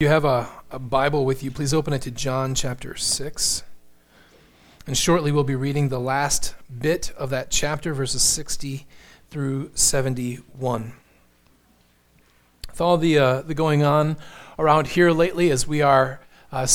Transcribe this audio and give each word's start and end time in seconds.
you 0.00 0.08
have 0.08 0.24
a, 0.24 0.48
a, 0.72 0.78
Bible 0.80 1.24
with 1.24 1.44
you, 1.44 1.52
please 1.52 1.72
open 1.72 1.92
it 1.92 2.02
to 2.02 2.10
John 2.10 2.56
chapter 2.56 2.96
6. 2.96 3.62
And 4.88 4.98
shortly 4.98 5.30
we'll 5.30 5.44
be 5.44 5.54
reading 5.54 5.88
the 5.88 6.00
last 6.00 6.56
bit 6.80 7.12
of 7.16 7.30
that 7.30 7.48
chapter, 7.52 7.94
verses 7.94 8.20
60 8.20 8.88
through 9.30 9.70
71. 9.74 10.94
With 12.68 12.80
all 12.80 12.98
the, 12.98 13.16
uh, 13.16 13.42
the 13.42 13.54
going 13.54 13.84
on 13.84 14.16
around 14.58 14.88
here 14.88 15.12
lately, 15.12 15.52
as 15.52 15.68
we 15.68 15.80
are 15.80 16.18
uh, 16.50 16.66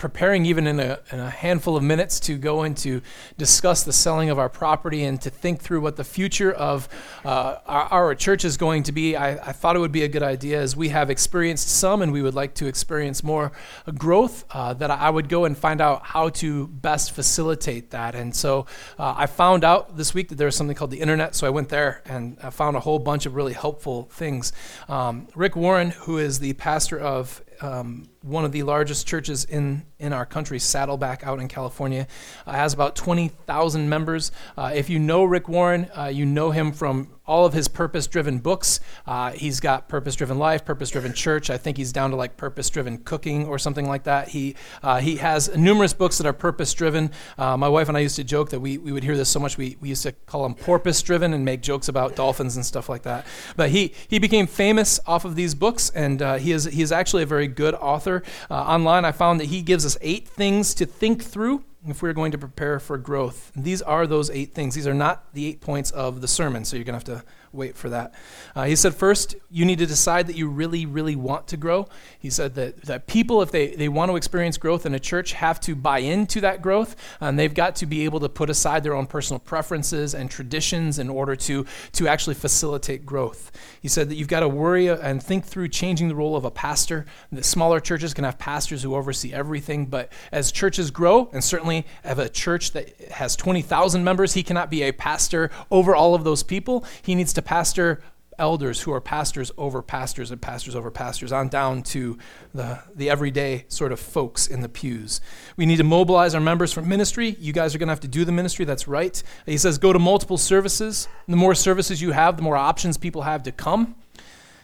preparing 0.00 0.46
even 0.46 0.66
in 0.66 0.80
a, 0.80 0.98
in 1.12 1.20
a, 1.20 1.28
handful 1.28 1.76
of 1.76 1.82
minutes 1.82 2.18
to 2.18 2.38
go 2.38 2.62
and 2.62 2.74
to 2.74 3.02
discuss 3.36 3.84
the 3.84 3.92
selling 3.92 4.30
of 4.30 4.38
our 4.38 4.48
property 4.48 5.04
and 5.04 5.20
to 5.20 5.28
think 5.28 5.60
through 5.60 5.80
what 5.80 5.96
the 5.96 6.02
future 6.02 6.50
of 6.50 6.88
uh, 7.24 7.56
our, 7.66 7.84
our, 7.92 8.14
church 8.14 8.44
is 8.44 8.56
going 8.56 8.82
to 8.82 8.92
be, 8.92 9.14
I, 9.14 9.32
I, 9.32 9.52
thought 9.52 9.76
it 9.76 9.78
would 9.78 9.92
be 9.92 10.02
a 10.02 10.08
good 10.08 10.22
idea 10.22 10.58
as 10.58 10.74
we 10.74 10.88
have 10.88 11.10
experienced 11.10 11.68
some 11.68 12.00
and 12.00 12.12
we 12.12 12.22
would 12.22 12.34
like 12.34 12.54
to 12.54 12.66
experience 12.66 13.22
more 13.22 13.52
growth, 13.98 14.44
uh, 14.50 14.72
that 14.74 14.90
I 14.90 15.10
would 15.10 15.28
go 15.28 15.44
and 15.44 15.56
find 15.56 15.82
out 15.82 16.02
how 16.02 16.30
to 16.30 16.66
best 16.68 17.12
facilitate 17.12 17.90
that. 17.90 18.14
And 18.14 18.34
so 18.34 18.66
uh, 18.98 19.14
I 19.16 19.26
found 19.26 19.64
out 19.64 19.98
this 19.98 20.14
week 20.14 20.30
that 20.30 20.36
there's 20.36 20.56
something 20.56 20.74
called 20.74 20.90
the 20.90 21.00
internet, 21.00 21.34
so 21.34 21.46
I 21.46 21.50
went 21.50 21.68
there 21.68 22.02
and 22.06 22.38
I 22.42 22.48
found 22.48 22.74
a 22.74 22.80
whole 22.80 22.98
bunch 22.98 23.26
of 23.26 23.34
really 23.34 23.52
helpful 23.52 24.08
things. 24.12 24.52
Um, 24.88 25.28
Rick 25.34 25.56
Warren, 25.56 25.90
who 25.90 26.16
is 26.16 26.38
the 26.38 26.54
pastor 26.54 26.98
of 26.98 27.42
um, 27.60 28.08
one 28.22 28.44
of 28.44 28.52
the 28.52 28.62
largest 28.62 29.06
churches 29.06 29.44
in, 29.44 29.84
in 30.00 30.12
our 30.12 30.26
country, 30.26 30.58
Saddleback 30.58 31.24
out 31.24 31.38
in 31.38 31.48
California, 31.48 32.06
uh, 32.46 32.52
has 32.52 32.72
about 32.72 32.96
20,000 32.96 33.88
members. 33.88 34.32
Uh, 34.56 34.72
if 34.74 34.90
you 34.90 34.98
know 34.98 35.24
Rick 35.24 35.48
Warren, 35.48 35.88
uh, 35.96 36.06
you 36.06 36.26
know 36.26 36.50
him 36.50 36.72
from 36.72 37.08
all 37.30 37.46
of 37.46 37.52
his 37.52 37.68
purpose 37.68 38.08
driven 38.08 38.38
books. 38.38 38.80
Uh, 39.06 39.30
he's 39.30 39.60
got 39.60 39.88
Purpose 39.88 40.16
Driven 40.16 40.36
Life, 40.36 40.64
Purpose 40.64 40.90
Driven 40.90 41.12
Church. 41.12 41.48
I 41.48 41.58
think 41.58 41.76
he's 41.76 41.92
down 41.92 42.10
to 42.10 42.16
like 42.16 42.36
Purpose 42.36 42.68
Driven 42.68 42.98
Cooking 42.98 43.46
or 43.46 43.56
something 43.56 43.86
like 43.86 44.02
that. 44.02 44.28
He, 44.28 44.56
uh, 44.82 44.98
he 44.98 45.16
has 45.18 45.54
numerous 45.56 45.92
books 45.92 46.18
that 46.18 46.26
are 46.26 46.32
purpose 46.32 46.74
driven. 46.74 47.12
Uh, 47.38 47.56
my 47.56 47.68
wife 47.68 47.86
and 47.86 47.96
I 47.96 48.00
used 48.00 48.16
to 48.16 48.24
joke 48.24 48.50
that 48.50 48.58
we, 48.58 48.78
we 48.78 48.90
would 48.90 49.04
hear 49.04 49.16
this 49.16 49.28
so 49.28 49.38
much, 49.38 49.56
we, 49.56 49.76
we 49.80 49.90
used 49.90 50.02
to 50.02 50.12
call 50.26 50.44
him 50.44 50.54
porpoise 50.54 51.00
driven 51.02 51.32
and 51.32 51.44
make 51.44 51.62
jokes 51.62 51.86
about 51.86 52.16
dolphins 52.16 52.56
and 52.56 52.66
stuff 52.66 52.88
like 52.88 53.02
that. 53.02 53.24
But 53.54 53.70
he, 53.70 53.94
he 54.08 54.18
became 54.18 54.48
famous 54.48 54.98
off 55.06 55.24
of 55.24 55.36
these 55.36 55.54
books, 55.54 55.90
and 55.90 56.20
he, 56.40 56.50
is, 56.50 56.64
he 56.64 56.82
is 56.82 56.90
actually 56.90 57.22
a 57.22 57.26
very 57.26 57.46
good 57.46 57.74
author. 57.74 58.24
Online, 58.50 59.04
I 59.04 59.12
found 59.12 59.38
that 59.38 59.46
he 59.46 59.62
gives 59.62 59.84
us 59.90 59.98
eight 60.02 60.28
things 60.28 60.72
to 60.74 60.86
think 60.86 61.22
through 61.22 61.64
if 61.86 62.02
we're 62.02 62.12
going 62.12 62.32
to 62.32 62.38
prepare 62.38 62.78
for 62.78 62.98
growth. 62.98 63.52
These 63.56 63.80
are 63.82 64.06
those 64.06 64.30
eight 64.30 64.54
things. 64.54 64.74
These 64.74 64.86
are 64.86 64.94
not 64.94 65.32
the 65.32 65.46
eight 65.46 65.60
points 65.60 65.90
of 65.90 66.20
the 66.20 66.28
sermon, 66.28 66.64
so 66.64 66.76
you're 66.76 66.84
going 66.84 67.00
to 67.00 67.12
have 67.12 67.22
to 67.22 67.26
wait 67.52 67.76
for 67.76 67.88
that. 67.88 68.14
Uh, 68.54 68.64
he 68.64 68.76
said, 68.76 68.94
first, 68.94 69.34
you 69.50 69.64
need 69.64 69.78
to 69.78 69.86
decide 69.86 70.28
that 70.28 70.36
you 70.36 70.48
really, 70.48 70.86
really 70.86 71.16
want 71.16 71.48
to 71.48 71.56
grow. 71.56 71.88
He 72.18 72.30
said 72.30 72.54
that, 72.54 72.82
that 72.82 73.06
people, 73.06 73.42
if 73.42 73.50
they, 73.50 73.74
they 73.74 73.88
want 73.88 74.10
to 74.10 74.16
experience 74.16 74.56
growth 74.56 74.86
in 74.86 74.94
a 74.94 75.00
church, 75.00 75.32
have 75.32 75.58
to 75.60 75.74
buy 75.74 75.98
into 75.98 76.40
that 76.42 76.62
growth, 76.62 76.94
and 77.20 77.38
they've 77.38 77.52
got 77.52 77.74
to 77.76 77.86
be 77.86 78.04
able 78.04 78.20
to 78.20 78.28
put 78.28 78.50
aside 78.50 78.84
their 78.84 78.94
own 78.94 79.06
personal 79.06 79.40
preferences 79.40 80.14
and 80.14 80.30
traditions 80.30 80.98
in 80.98 81.08
order 81.08 81.34
to, 81.34 81.66
to 81.92 82.06
actually 82.06 82.34
facilitate 82.34 83.04
growth. 83.04 83.50
He 83.80 83.88
said 83.88 84.10
that 84.10 84.14
you've 84.14 84.28
got 84.28 84.40
to 84.40 84.48
worry 84.48 84.86
and 84.88 85.20
think 85.20 85.44
through 85.44 85.68
changing 85.68 86.08
the 86.08 86.14
role 86.14 86.36
of 86.36 86.44
a 86.44 86.50
pastor. 86.50 87.06
The 87.32 87.42
smaller 87.42 87.80
churches 87.80 88.14
can 88.14 88.24
have 88.24 88.38
pastors 88.38 88.82
who 88.82 88.94
oversee 88.94 89.32
everything, 89.32 89.86
but 89.86 90.12
as 90.30 90.52
churches 90.52 90.90
grow, 90.92 91.30
and 91.32 91.42
certainly 91.42 91.69
if 91.78 92.18
a 92.18 92.28
church 92.28 92.72
that 92.72 92.98
has 93.10 93.36
20,000 93.36 94.04
members, 94.04 94.34
he 94.34 94.42
cannot 94.42 94.70
be 94.70 94.82
a 94.82 94.92
pastor 94.92 95.50
over 95.70 95.94
all 95.94 96.14
of 96.14 96.24
those 96.24 96.42
people. 96.42 96.84
He 97.02 97.14
needs 97.14 97.32
to 97.34 97.42
pastor 97.42 98.00
elders 98.40 98.80
who 98.80 98.92
are 98.92 99.00
pastors 99.00 99.52
over 99.58 99.82
pastors 99.82 100.30
and 100.30 100.40
pastors 100.40 100.74
over 100.74 100.90
pastors, 100.90 101.30
on 101.30 101.48
down 101.48 101.82
to 101.82 102.18
the, 102.54 102.80
the 102.96 103.10
everyday 103.10 103.66
sort 103.68 103.92
of 103.92 104.00
folks 104.00 104.46
in 104.46 104.62
the 104.62 104.68
pews. 104.68 105.20
We 105.56 105.66
need 105.66 105.76
to 105.76 105.84
mobilize 105.84 106.34
our 106.34 106.40
members 106.40 106.72
for 106.72 106.82
ministry. 106.82 107.36
You 107.38 107.52
guys 107.52 107.74
are 107.74 107.78
going 107.78 107.88
to 107.88 107.92
have 107.92 108.00
to 108.00 108.08
do 108.08 108.24
the 108.24 108.32
ministry, 108.32 108.64
that's 108.64 108.88
right. 108.88 109.22
He 109.46 109.58
says 109.58 109.78
go 109.78 109.92
to 109.92 109.98
multiple 109.98 110.38
services. 110.38 111.06
The 111.28 111.36
more 111.36 111.54
services 111.54 112.00
you 112.02 112.12
have, 112.12 112.36
the 112.36 112.42
more 112.42 112.56
options 112.56 112.96
people 112.96 113.22
have 113.22 113.42
to 113.44 113.52
come. 113.52 113.94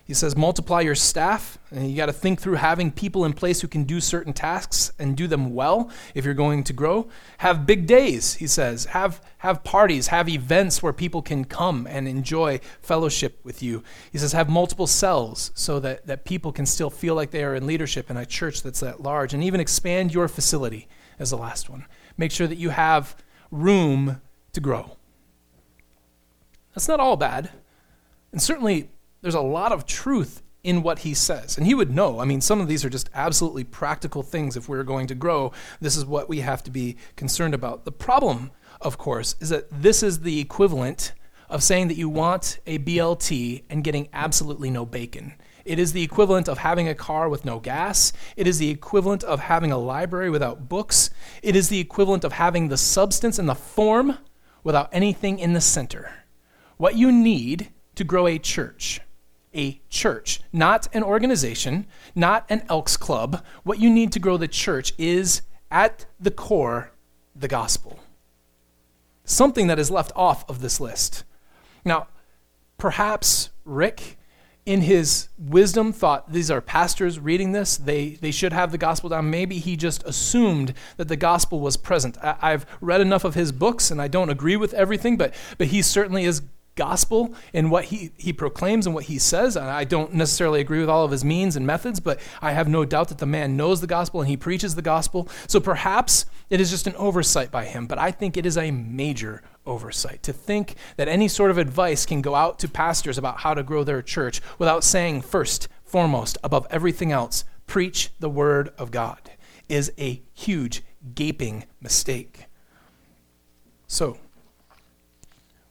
He 0.06 0.14
says, 0.14 0.36
multiply 0.36 0.82
your 0.82 0.94
staff. 0.94 1.58
And 1.72 1.90
you 1.90 1.96
got 1.96 2.06
to 2.06 2.12
think 2.12 2.40
through 2.40 2.54
having 2.54 2.92
people 2.92 3.24
in 3.24 3.32
place 3.32 3.60
who 3.60 3.66
can 3.66 3.82
do 3.82 4.00
certain 4.00 4.32
tasks 4.32 4.92
and 5.00 5.16
do 5.16 5.26
them 5.26 5.52
well 5.52 5.90
if 6.14 6.24
you're 6.24 6.32
going 6.32 6.62
to 6.64 6.72
grow. 6.72 7.08
Have 7.38 7.66
big 7.66 7.88
days, 7.88 8.34
he 8.34 8.46
says. 8.46 8.84
Have, 8.86 9.20
have 9.38 9.64
parties, 9.64 10.06
have 10.08 10.28
events 10.28 10.80
where 10.80 10.92
people 10.92 11.22
can 11.22 11.44
come 11.44 11.88
and 11.90 12.06
enjoy 12.06 12.60
fellowship 12.80 13.40
with 13.42 13.64
you. 13.64 13.82
He 14.12 14.18
says, 14.18 14.30
have 14.30 14.48
multiple 14.48 14.86
cells 14.86 15.50
so 15.54 15.80
that, 15.80 16.06
that 16.06 16.24
people 16.24 16.52
can 16.52 16.66
still 16.66 16.90
feel 16.90 17.16
like 17.16 17.32
they 17.32 17.42
are 17.42 17.56
in 17.56 17.66
leadership 17.66 18.08
in 18.08 18.16
a 18.16 18.24
church 18.24 18.62
that's 18.62 18.80
that 18.80 19.02
large. 19.02 19.34
And 19.34 19.42
even 19.42 19.58
expand 19.58 20.14
your 20.14 20.28
facility 20.28 20.86
as 21.18 21.30
the 21.30 21.36
last 21.36 21.68
one. 21.68 21.84
Make 22.16 22.30
sure 22.30 22.46
that 22.46 22.58
you 22.58 22.70
have 22.70 23.16
room 23.50 24.20
to 24.52 24.60
grow. 24.60 24.96
That's 26.76 26.86
not 26.86 27.00
all 27.00 27.16
bad. 27.16 27.50
And 28.30 28.40
certainly, 28.40 28.90
there's 29.26 29.34
a 29.34 29.40
lot 29.40 29.72
of 29.72 29.84
truth 29.86 30.40
in 30.62 30.84
what 30.84 31.00
he 31.00 31.12
says. 31.12 31.58
And 31.58 31.66
he 31.66 31.74
would 31.74 31.92
know. 31.92 32.20
I 32.20 32.24
mean, 32.24 32.40
some 32.40 32.60
of 32.60 32.68
these 32.68 32.84
are 32.84 32.88
just 32.88 33.10
absolutely 33.12 33.64
practical 33.64 34.22
things. 34.22 34.56
If 34.56 34.68
we're 34.68 34.84
going 34.84 35.08
to 35.08 35.16
grow, 35.16 35.50
this 35.80 35.96
is 35.96 36.04
what 36.04 36.28
we 36.28 36.42
have 36.42 36.62
to 36.62 36.70
be 36.70 36.96
concerned 37.16 37.52
about. 37.52 37.84
The 37.84 37.90
problem, 37.90 38.52
of 38.80 38.98
course, 38.98 39.34
is 39.40 39.48
that 39.48 39.66
this 39.68 40.04
is 40.04 40.20
the 40.20 40.38
equivalent 40.38 41.12
of 41.50 41.64
saying 41.64 41.88
that 41.88 41.96
you 41.96 42.08
want 42.08 42.60
a 42.68 42.78
BLT 42.78 43.64
and 43.68 43.82
getting 43.82 44.08
absolutely 44.12 44.70
no 44.70 44.86
bacon. 44.86 45.34
It 45.64 45.80
is 45.80 45.92
the 45.92 46.04
equivalent 46.04 46.48
of 46.48 46.58
having 46.58 46.88
a 46.88 46.94
car 46.94 47.28
with 47.28 47.44
no 47.44 47.58
gas. 47.58 48.12
It 48.36 48.46
is 48.46 48.58
the 48.58 48.70
equivalent 48.70 49.24
of 49.24 49.40
having 49.40 49.72
a 49.72 49.76
library 49.76 50.30
without 50.30 50.68
books. 50.68 51.10
It 51.42 51.56
is 51.56 51.68
the 51.68 51.80
equivalent 51.80 52.22
of 52.22 52.34
having 52.34 52.68
the 52.68 52.76
substance 52.76 53.40
and 53.40 53.48
the 53.48 53.56
form 53.56 54.18
without 54.62 54.88
anything 54.92 55.40
in 55.40 55.52
the 55.52 55.60
center. 55.60 56.12
What 56.76 56.94
you 56.94 57.10
need 57.10 57.72
to 57.96 58.04
grow 58.04 58.28
a 58.28 58.38
church 58.38 59.00
a 59.56 59.80
church, 59.88 60.40
not 60.52 60.88
an 60.92 61.02
organization, 61.02 61.86
not 62.14 62.44
an 62.48 62.62
Elks 62.68 62.96
Club. 62.96 63.44
What 63.64 63.80
you 63.80 63.90
need 63.90 64.12
to 64.12 64.18
grow 64.18 64.36
the 64.36 64.48
church 64.48 64.92
is, 64.98 65.42
at 65.70 66.06
the 66.20 66.30
core, 66.30 66.92
the 67.34 67.48
gospel. 67.48 67.98
Something 69.24 69.66
that 69.66 69.78
is 69.78 69.90
left 69.90 70.12
off 70.14 70.48
of 70.48 70.60
this 70.60 70.78
list. 70.80 71.24
Now, 71.84 72.06
perhaps 72.78 73.50
Rick, 73.64 74.18
in 74.64 74.82
his 74.82 75.28
wisdom, 75.38 75.92
thought 75.92 76.32
these 76.32 76.50
are 76.50 76.60
pastors 76.60 77.18
reading 77.18 77.52
this. 77.52 77.76
They, 77.76 78.10
they 78.10 78.30
should 78.30 78.52
have 78.52 78.72
the 78.72 78.78
gospel 78.78 79.10
down. 79.10 79.30
Maybe 79.30 79.58
he 79.58 79.76
just 79.76 80.02
assumed 80.04 80.74
that 80.96 81.08
the 81.08 81.16
gospel 81.16 81.60
was 81.60 81.76
present. 81.76 82.18
I, 82.22 82.36
I've 82.40 82.66
read 82.80 83.00
enough 83.00 83.24
of 83.24 83.34
his 83.34 83.52
books, 83.52 83.90
and 83.90 84.02
I 84.02 84.08
don't 84.08 84.30
agree 84.30 84.56
with 84.56 84.74
everything, 84.74 85.16
but, 85.16 85.34
but 85.58 85.68
he 85.68 85.82
certainly 85.82 86.24
is 86.24 86.42
gospel 86.76 87.34
in 87.52 87.70
what 87.70 87.86
he, 87.86 88.12
he 88.16 88.32
proclaims 88.32 88.86
and 88.86 88.94
what 88.94 89.04
he 89.04 89.18
says. 89.18 89.56
And 89.56 89.66
I 89.66 89.84
don't 89.84 90.14
necessarily 90.14 90.60
agree 90.60 90.80
with 90.80 90.88
all 90.88 91.04
of 91.04 91.10
his 91.10 91.24
means 91.24 91.56
and 91.56 91.66
methods, 91.66 91.98
but 91.98 92.20
I 92.40 92.52
have 92.52 92.68
no 92.68 92.84
doubt 92.84 93.08
that 93.08 93.18
the 93.18 93.26
man 93.26 93.56
knows 93.56 93.80
the 93.80 93.86
gospel 93.86 94.20
and 94.20 94.28
he 94.28 94.36
preaches 94.36 94.74
the 94.74 94.82
gospel. 94.82 95.28
So 95.48 95.58
perhaps 95.58 96.26
it 96.48 96.60
is 96.60 96.70
just 96.70 96.86
an 96.86 96.94
oversight 96.96 97.50
by 97.50 97.64
him, 97.64 97.86
but 97.86 97.98
I 97.98 98.12
think 98.12 98.36
it 98.36 98.46
is 98.46 98.56
a 98.56 98.70
major 98.70 99.42
oversight 99.66 100.22
to 100.22 100.32
think 100.32 100.76
that 100.96 101.08
any 101.08 101.26
sort 101.26 101.50
of 101.50 101.58
advice 101.58 102.06
can 102.06 102.22
go 102.22 102.34
out 102.34 102.58
to 102.60 102.68
pastors 102.68 103.18
about 103.18 103.40
how 103.40 103.52
to 103.54 103.62
grow 103.64 103.82
their 103.82 104.02
church 104.02 104.40
without 104.58 104.84
saying, 104.84 105.22
first, 105.22 105.68
foremost, 105.84 106.38
above 106.44 106.66
everything 106.70 107.10
else, 107.10 107.44
preach 107.66 108.10
the 108.20 108.30
word 108.30 108.72
of 108.78 108.90
God 108.92 109.30
is 109.68 109.92
a 109.98 110.22
huge, 110.32 110.82
gaping 111.14 111.64
mistake. 111.80 112.46
So, 113.86 114.18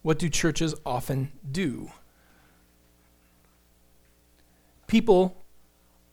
what 0.05 0.19
do 0.19 0.29
churches 0.29 0.75
often 0.85 1.31
do? 1.51 1.89
People 4.85 5.43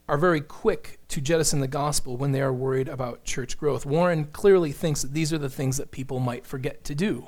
are 0.09 0.17
very 0.17 0.41
quick 0.41 0.99
to 1.09 1.21
jettison 1.21 1.61
the 1.61 1.69
gospel 1.69 2.17
when 2.17 2.33
they 2.33 2.41
are 2.41 2.55
worried 2.55 2.89
about 2.89 3.25
church 3.25 3.59
growth. 3.59 3.85
Warren 3.85 4.25
clearly 4.25 4.73
thinks 4.73 5.03
that 5.03 5.13
these 5.13 5.31
are 5.31 5.37
the 5.37 5.51
things 5.51 5.77
that 5.77 5.91
people 5.91 6.21
might 6.21 6.47
forget 6.47 6.85
to 6.85 6.95
do. 6.95 7.27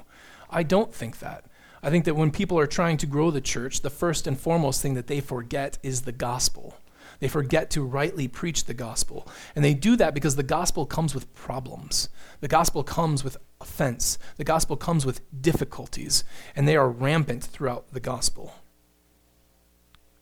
I 0.48 0.62
don't 0.62 0.94
think 0.94 1.18
that. 1.18 1.44
I 1.82 1.90
think 1.90 2.06
that 2.06 2.16
when 2.16 2.30
people 2.30 2.58
are 2.58 2.66
trying 2.66 2.96
to 2.96 3.06
grow 3.06 3.30
the 3.30 3.42
church, 3.42 3.82
the 3.82 3.90
first 3.90 4.26
and 4.26 4.40
foremost 4.40 4.80
thing 4.80 4.94
that 4.94 5.06
they 5.06 5.20
forget 5.20 5.76
is 5.82 6.00
the 6.00 6.12
gospel. 6.12 6.78
They 7.24 7.28
forget 7.28 7.70
to 7.70 7.82
rightly 7.82 8.28
preach 8.28 8.64
the 8.64 8.74
gospel. 8.74 9.26
And 9.56 9.64
they 9.64 9.72
do 9.72 9.96
that 9.96 10.12
because 10.12 10.36
the 10.36 10.42
gospel 10.42 10.84
comes 10.84 11.14
with 11.14 11.32
problems. 11.32 12.10
The 12.40 12.48
gospel 12.48 12.84
comes 12.84 13.24
with 13.24 13.38
offense. 13.62 14.18
The 14.36 14.44
gospel 14.44 14.76
comes 14.76 15.06
with 15.06 15.22
difficulties, 15.40 16.22
and 16.54 16.68
they 16.68 16.76
are 16.76 16.86
rampant 16.86 17.42
throughout 17.42 17.92
the 17.92 17.98
gospel. 17.98 18.56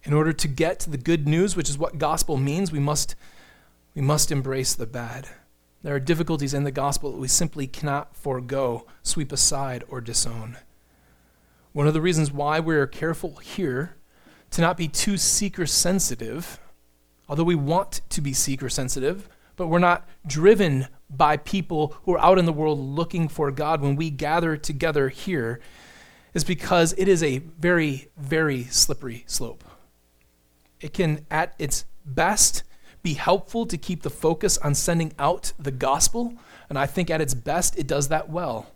In 0.04 0.12
order 0.12 0.32
to 0.32 0.46
get 0.46 0.78
to 0.78 0.90
the 0.90 0.96
good 0.96 1.26
news, 1.26 1.56
which 1.56 1.68
is 1.68 1.76
what 1.76 1.98
gospel 1.98 2.36
means, 2.36 2.70
we 2.70 2.78
must, 2.78 3.16
we 3.96 4.00
must 4.00 4.30
embrace 4.30 4.72
the 4.72 4.86
bad. 4.86 5.26
There 5.82 5.96
are 5.96 5.98
difficulties 5.98 6.54
in 6.54 6.62
the 6.62 6.70
gospel 6.70 7.10
that 7.10 7.18
we 7.18 7.26
simply 7.26 7.66
cannot 7.66 8.14
forego, 8.14 8.86
sweep 9.02 9.32
aside, 9.32 9.82
or 9.88 10.00
disown. 10.00 10.56
One 11.72 11.88
of 11.88 11.94
the 11.94 12.00
reasons 12.00 12.30
why 12.30 12.60
we 12.60 12.76
are 12.76 12.86
careful 12.86 13.38
here 13.38 13.96
to 14.52 14.60
not 14.60 14.76
be 14.76 14.86
too 14.86 15.16
seeker 15.16 15.66
sensitive 15.66 16.60
although 17.32 17.42
we 17.42 17.54
want 17.54 18.02
to 18.10 18.20
be 18.20 18.34
seeker 18.34 18.68
sensitive, 18.68 19.26
but 19.56 19.68
we're 19.68 19.78
not 19.78 20.06
driven 20.26 20.86
by 21.08 21.34
people 21.38 21.96
who 22.02 22.12
are 22.12 22.18
out 22.18 22.38
in 22.38 22.44
the 22.44 22.52
world 22.52 22.78
looking 22.78 23.26
for 23.26 23.50
God 23.50 23.80
when 23.80 23.96
we 23.96 24.10
gather 24.10 24.54
together 24.58 25.08
here, 25.08 25.58
is 26.34 26.44
because 26.44 26.94
it 26.98 27.08
is 27.08 27.22
a 27.22 27.38
very, 27.38 28.10
very 28.18 28.64
slippery 28.64 29.24
slope. 29.26 29.64
It 30.82 30.92
can, 30.92 31.24
at 31.30 31.54
its 31.58 31.86
best, 32.04 32.64
be 33.02 33.14
helpful 33.14 33.64
to 33.64 33.78
keep 33.78 34.02
the 34.02 34.10
focus 34.10 34.58
on 34.58 34.74
sending 34.74 35.14
out 35.18 35.54
the 35.58 35.70
gospel, 35.70 36.34
and 36.68 36.78
I 36.78 36.84
think 36.84 37.08
at 37.08 37.22
its 37.22 37.32
best, 37.32 37.78
it 37.78 37.86
does 37.86 38.08
that 38.08 38.28
well. 38.28 38.66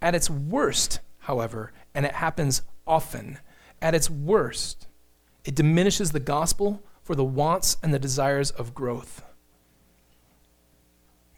At 0.00 0.14
its 0.14 0.30
worst, 0.30 1.00
however, 1.18 1.70
and 1.94 2.06
it 2.06 2.12
happens 2.12 2.62
often, 2.86 3.40
at 3.82 3.94
its 3.94 4.08
worst, 4.08 4.86
it 5.44 5.54
diminishes 5.54 6.12
the 6.12 6.20
gospel 6.20 6.82
for 7.06 7.14
the 7.14 7.24
wants 7.24 7.76
and 7.84 7.94
the 7.94 8.00
desires 8.00 8.50
of 8.50 8.74
growth. 8.74 9.22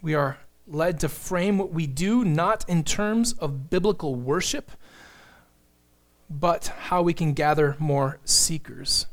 We 0.00 0.14
are 0.14 0.38
led 0.66 0.98
to 1.00 1.10
frame 1.10 1.58
what 1.58 1.74
we 1.74 1.86
do 1.86 2.24
not 2.24 2.66
in 2.70 2.84
terms 2.84 3.34
of 3.34 3.68
biblical 3.68 4.14
worship, 4.14 4.70
but 6.30 6.68
how 6.68 7.02
we 7.02 7.12
can 7.12 7.34
gather 7.34 7.76
more 7.78 8.18
seekers. 8.24 9.08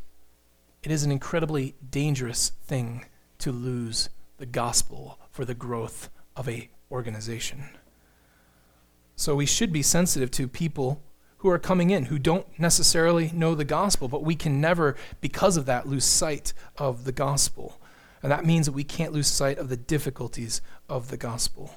It 0.82 0.92
is 0.92 1.04
an 1.04 1.12
incredibly 1.12 1.76
dangerous 1.92 2.54
thing 2.64 3.04
to 3.40 3.52
lose 3.52 4.08
the 4.38 4.46
gospel 4.46 5.20
for 5.32 5.44
the 5.44 5.56
growth 5.56 6.10
of 6.38 6.48
a 6.48 6.70
organization. 6.90 7.66
So 9.18 9.36
we 9.36 9.46
should 9.46 9.74
be 9.74 9.82
sensitive 9.82 10.32
to 10.32 10.48
people 10.48 11.04
who 11.46 11.52
are 11.52 11.60
coming 11.60 11.92
in 11.92 12.06
who 12.06 12.18
don't 12.18 12.48
necessarily 12.58 13.30
know 13.32 13.54
the 13.54 13.64
gospel, 13.64 14.08
but 14.08 14.24
we 14.24 14.34
can 14.34 14.60
never, 14.60 14.96
because 15.22 15.58
of 15.58 15.68
that, 15.68 15.88
lose 15.88 16.04
sight 16.04 16.54
of 16.76 17.04
the 17.04 17.12
gospel. 17.12 17.80
And 18.24 18.32
that 18.32 18.48
means 18.48 18.66
that 18.66 18.72
we 18.72 18.84
can't 18.84 19.14
lose 19.14 19.28
sight 19.28 19.60
of 19.60 19.70
the 19.70 19.78
difficulties 19.78 20.60
of 20.90 21.10
the 21.10 21.18
gospel. 21.18 21.76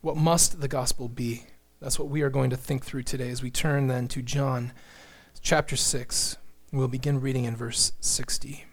What 0.00 0.16
must 0.16 0.60
the 0.60 0.68
gospel 0.68 1.08
be? 1.08 1.46
That's 1.80 1.98
what 1.98 2.08
we 2.08 2.22
are 2.22 2.30
going 2.30 2.50
to 2.50 2.56
think 2.56 2.84
through 2.84 3.02
today 3.02 3.30
as 3.30 3.42
we 3.42 3.50
turn 3.50 3.88
then 3.88 4.06
to 4.08 4.22
John 4.22 4.72
chapter 5.40 5.74
6. 5.74 6.36
We'll 6.70 6.86
begin 6.86 7.20
reading 7.20 7.46
in 7.46 7.56
verse 7.56 7.94
60. 7.98 8.64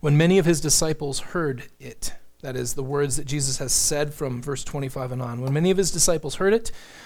When 0.00 0.16
many 0.16 0.38
of 0.38 0.46
his 0.46 0.62
disciples 0.62 1.20
heard 1.20 1.64
it, 1.78 2.14
that 2.40 2.56
is, 2.56 2.72
the 2.72 2.82
words 2.82 3.16
that 3.16 3.26
Jesus 3.26 3.58
has 3.58 3.74
said 3.74 4.14
from 4.14 4.40
verse 4.40 4.64
25 4.64 5.12
and 5.12 5.20
on. 5.20 5.42
When 5.42 5.52
many 5.52 5.70
of 5.70 5.76
his 5.76 5.90
disciples 5.90 6.36
heard 6.36 6.54
it, 6.54 6.72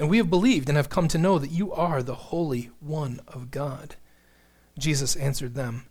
And 0.00 0.08
we 0.08 0.16
have 0.16 0.30
believed 0.30 0.70
and 0.70 0.78
have 0.78 0.88
come 0.88 1.08
to 1.08 1.18
know 1.18 1.38
that 1.38 1.50
you 1.50 1.74
are 1.74 2.02
the 2.02 2.14
Holy 2.14 2.70
One 2.80 3.20
of 3.28 3.50
God. 3.50 3.96
Jesus 4.78 5.14
answered 5.14 5.54
them, 5.54 5.84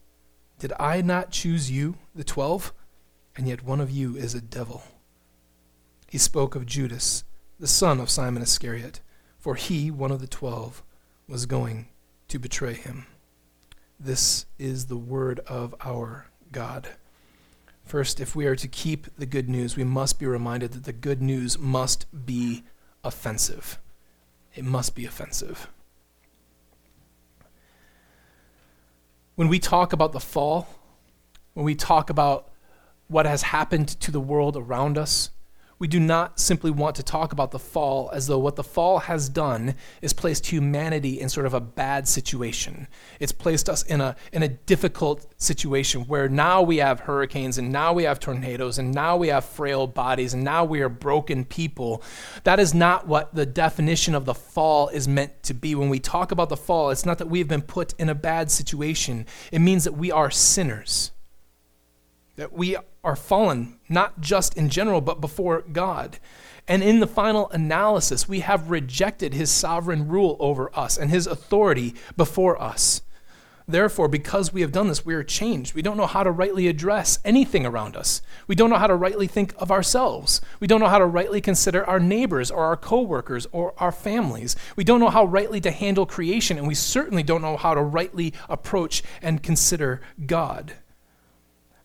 Did 0.57 0.73
I 0.79 1.01
not 1.01 1.29
choose 1.29 1.69
you, 1.69 1.95
the 2.15 2.23
twelve? 2.23 2.73
And 3.37 3.47
yet 3.47 3.63
one 3.63 3.79
of 3.79 3.91
you 3.91 4.17
is 4.17 4.33
a 4.33 4.41
devil. 4.41 4.81
He 6.09 6.17
spoke 6.17 6.55
of 6.55 6.65
Judas, 6.65 7.23
the 7.59 7.67
son 7.67 7.99
of 7.99 8.09
Simon 8.09 8.41
Iscariot, 8.41 8.99
for 9.37 9.53
he, 9.53 9.91
one 9.91 10.11
of 10.11 10.21
the 10.21 10.27
twelve, 10.27 10.81
was 11.27 11.45
going 11.45 11.89
to 12.29 12.39
betray 12.39 12.73
him. 12.73 13.05
This 13.99 14.47
is 14.57 14.87
the 14.87 14.97
word 14.97 15.39
of 15.45 15.75
our 15.85 16.25
God. 16.51 16.89
First, 17.85 18.19
if 18.19 18.35
we 18.35 18.47
are 18.47 18.55
to 18.55 18.67
keep 18.67 19.05
the 19.17 19.27
good 19.27 19.49
news, 19.49 19.77
we 19.77 19.83
must 19.83 20.19
be 20.19 20.25
reminded 20.25 20.71
that 20.71 20.85
the 20.85 20.93
good 20.93 21.21
news 21.21 21.59
must 21.59 22.07
be 22.25 22.63
offensive. 23.03 23.77
It 24.55 24.65
must 24.65 24.95
be 24.95 25.05
offensive. 25.05 25.67
When 29.35 29.47
we 29.47 29.59
talk 29.59 29.93
about 29.93 30.11
the 30.11 30.19
fall, 30.19 30.67
when 31.53 31.65
we 31.65 31.75
talk 31.75 32.09
about 32.09 32.49
what 33.07 33.25
has 33.25 33.41
happened 33.41 33.87
to 34.01 34.11
the 34.11 34.19
world 34.19 34.57
around 34.57 34.97
us, 34.97 35.31
we 35.79 35.87
do 35.87 35.99
not 35.99 36.39
simply 36.39 36.69
want 36.69 36.97
to 36.97 37.03
talk 37.03 37.31
about 37.31 37.51
the 37.51 37.59
fall 37.59 38.11
as 38.13 38.27
though 38.27 38.37
what 38.37 38.57
the 38.57 38.63
fall 38.63 38.99
has 38.99 39.29
done 39.29 39.75
is 40.01 40.11
placed 40.11 40.47
humanity 40.47 41.21
in 41.21 41.29
sort 41.29 41.45
of 41.45 41.53
a 41.53 41.61
bad 41.61 42.05
situation. 42.05 42.87
It's 43.21 43.31
placed 43.31 43.69
us 43.69 43.83
in 43.83 44.01
a, 44.01 44.17
in 44.33 44.43
a 44.43 44.49
difficult 44.49 45.25
situation 45.37 46.01
where 46.01 46.27
now 46.27 46.61
we 46.61 46.77
have 46.77 46.99
hurricanes 46.99 47.57
and 47.57 47.71
now 47.71 47.93
we 47.93 48.03
have 48.03 48.19
tornadoes 48.19 48.77
and 48.77 48.93
now 48.93 49.15
we 49.15 49.29
have 49.29 49.45
frail 49.45 49.87
bodies 49.87 50.33
and 50.33 50.43
now 50.43 50.65
we 50.65 50.81
are 50.81 50.89
broken 50.89 51.45
people. 51.45 52.03
That 52.43 52.59
is 52.59 52.73
not 52.73 53.07
what 53.07 53.33
the 53.33 53.45
definition 53.45 54.15
of 54.15 54.25
the 54.25 54.35
fall 54.35 54.89
is 54.89 55.07
meant 55.07 55.43
to 55.43 55.53
be. 55.53 55.75
When 55.75 55.89
we 55.89 55.99
talk 55.99 56.33
about 56.33 56.49
the 56.49 56.57
fall, 56.57 56.89
it's 56.89 57.05
not 57.05 57.19
that 57.19 57.29
we 57.29 57.39
have 57.39 57.47
been 57.47 57.61
put 57.61 57.93
in 57.97 58.09
a 58.09 58.15
bad 58.15 58.51
situation, 58.51 59.25
it 59.51 59.59
means 59.59 59.85
that 59.85 59.93
we 59.93 60.11
are 60.11 60.29
sinners 60.29 61.11
that 62.39 62.53
we 62.53 62.77
are 63.03 63.15
fallen, 63.15 63.79
not 63.87 64.21
just 64.21 64.55
in 64.55 64.69
general, 64.69 65.01
but 65.01 65.21
before 65.21 65.61
God. 65.61 66.19
And 66.67 66.83
in 66.83 66.99
the 66.99 67.07
final 67.07 67.49
analysis, 67.49 68.27
we 68.27 68.41
have 68.41 68.69
rejected 68.69 69.33
his 69.33 69.49
sovereign 69.49 70.07
rule 70.07 70.37
over 70.39 70.69
us 70.77 70.97
and 70.97 71.09
his 71.09 71.25
authority 71.25 71.95
before 72.15 72.61
us. 72.61 73.01
Therefore, 73.69 74.07
because 74.07 74.51
we 74.51 74.61
have 74.61 74.71
done 74.71 74.87
this, 74.87 75.05
we 75.05 75.13
are 75.13 75.23
changed. 75.23 75.75
We 75.75 75.83
don't 75.83 75.95
know 75.95 76.07
how 76.07 76.23
to 76.23 76.31
rightly 76.31 76.67
address 76.67 77.19
anything 77.23 77.67
around 77.67 77.95
us. 77.95 78.23
We 78.47 78.55
don't 78.55 78.71
know 78.71 78.77
how 78.77 78.87
to 78.87 78.95
rightly 78.95 79.27
think 79.27 79.53
of 79.59 79.71
ourselves. 79.71 80.41
We 80.59 80.65
don't 80.65 80.79
know 80.79 80.87
how 80.87 80.97
to 80.97 81.05
rightly 81.05 81.39
consider 81.39 81.85
our 81.85 81.99
neighbors 81.99 82.49
or 82.49 82.63
our 82.63 82.75
coworkers 82.75 83.47
or 83.51 83.75
our 83.77 83.91
families. 83.91 84.55
We 84.75 84.83
don't 84.83 84.99
know 84.99 85.11
how 85.11 85.25
rightly 85.25 85.61
to 85.61 85.71
handle 85.71 86.07
creation, 86.07 86.57
and 86.57 86.67
we 86.67 86.73
certainly 86.73 87.21
don't 87.21 87.43
know 87.43 87.57
how 87.57 87.75
to 87.75 87.81
rightly 87.81 88.33
approach 88.49 89.03
and 89.21 89.43
consider 89.43 90.01
God. 90.25 90.73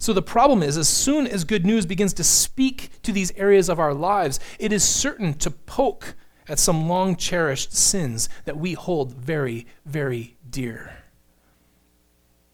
So 0.05 0.13
the 0.13 0.21
problem 0.21 0.63
is, 0.63 0.77
as 0.77 0.87
soon 0.87 1.27
as 1.27 1.45
good 1.45 1.65
news 1.65 1.87
begins 1.87 2.13
to 2.13 2.25
speak 2.25 2.91
to 3.05 3.11
these 3.11 3.33
areas 3.37 3.71
of 3.71 3.81
our 3.81 3.95
lives, 3.95 4.39
it 4.59 4.71
is 4.71 4.85
certain 4.85 5.33
to 5.39 5.51
poke 5.51 6.15
at 6.47 6.59
some 6.59 6.91
long 6.91 7.17
cherished 7.17 7.73
sins 7.73 8.29
that 8.45 8.59
we 8.59 8.75
hold 8.75 9.15
very, 9.15 9.67
very 9.87 10.37
dear. 10.51 10.99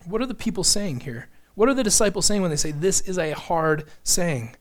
What 0.04 0.22
are 0.22 0.26
the 0.26 0.32
people 0.32 0.62
saying 0.62 1.00
here? 1.00 1.28
What 1.56 1.68
are 1.68 1.74
the 1.74 1.82
disciples 1.82 2.24
saying 2.24 2.40
when 2.40 2.52
they 2.52 2.56
say 2.56 2.70
this 2.70 3.00
is 3.00 3.18
a 3.18 3.32
hard 3.32 3.82
saying? 4.04 4.54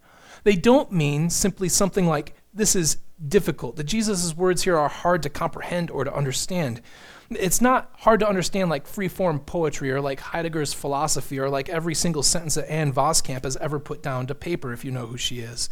They 0.43 0.55
don't 0.55 0.91
mean 0.91 1.29
simply 1.29 1.69
something 1.69 2.08
like 2.08 2.34
this 2.55 2.75
is 2.75 2.98
difficult. 3.27 3.75
That 3.75 3.84
Jesus' 3.84 4.36
words 4.36 4.63
here 4.63 4.79
are 4.79 4.89
hard 4.89 5.22
to 5.22 5.29
comprehend 5.29 5.91
or 5.91 6.05
to 6.05 6.12
understand. 6.15 6.81
It's 7.31 7.62
not 7.62 7.91
hard 8.00 8.21
to 8.21 8.27
understand 8.27 8.69
like 8.69 8.88
free-form 8.88 9.41
poetry 9.41 9.91
or 9.91 10.01
like 10.01 10.19
Heidegger's 10.19 10.74
philosophy 10.74 11.39
or 11.39 11.50
like 11.50 11.69
every 11.69 11.93
single 11.93 12.24
sentence 12.24 12.55
that 12.55 12.71
Ann 12.71 12.91
Voskamp 12.91 13.43
has 13.43 13.55
ever 13.57 13.79
put 13.79 14.01
down 14.01 14.25
to 14.27 14.36
paper, 14.36 14.74
if 14.74 14.83
you 14.83 14.89
know 14.89 15.05
who 15.05 15.17
she 15.17 15.39
is. 15.39 15.69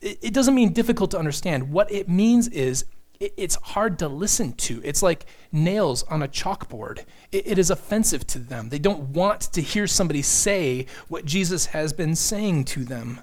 It, 0.00 0.18
it 0.22 0.34
doesn't 0.34 0.54
mean 0.54 0.72
difficult 0.72 1.12
to 1.12 1.18
understand. 1.18 1.70
What 1.70 1.90
it 1.92 2.08
means 2.08 2.48
is 2.48 2.84
it, 3.20 3.32
it's 3.36 3.54
hard 3.56 3.98
to 4.00 4.08
listen 4.08 4.54
to. 4.54 4.80
It's 4.82 5.02
like 5.02 5.26
nails 5.52 6.02
on 6.04 6.22
a 6.22 6.28
chalkboard. 6.28 7.04
It, 7.30 7.46
it 7.46 7.58
is 7.58 7.70
offensive 7.70 8.26
to 8.28 8.40
them. 8.40 8.68
They 8.70 8.80
don't 8.80 9.10
want 9.10 9.42
to 9.52 9.62
hear 9.62 9.86
somebody 9.86 10.22
say 10.22 10.86
what 11.06 11.24
Jesus 11.24 11.66
has 11.66 11.92
been 11.92 12.16
saying 12.16 12.64
to 12.66 12.84
them. 12.84 13.20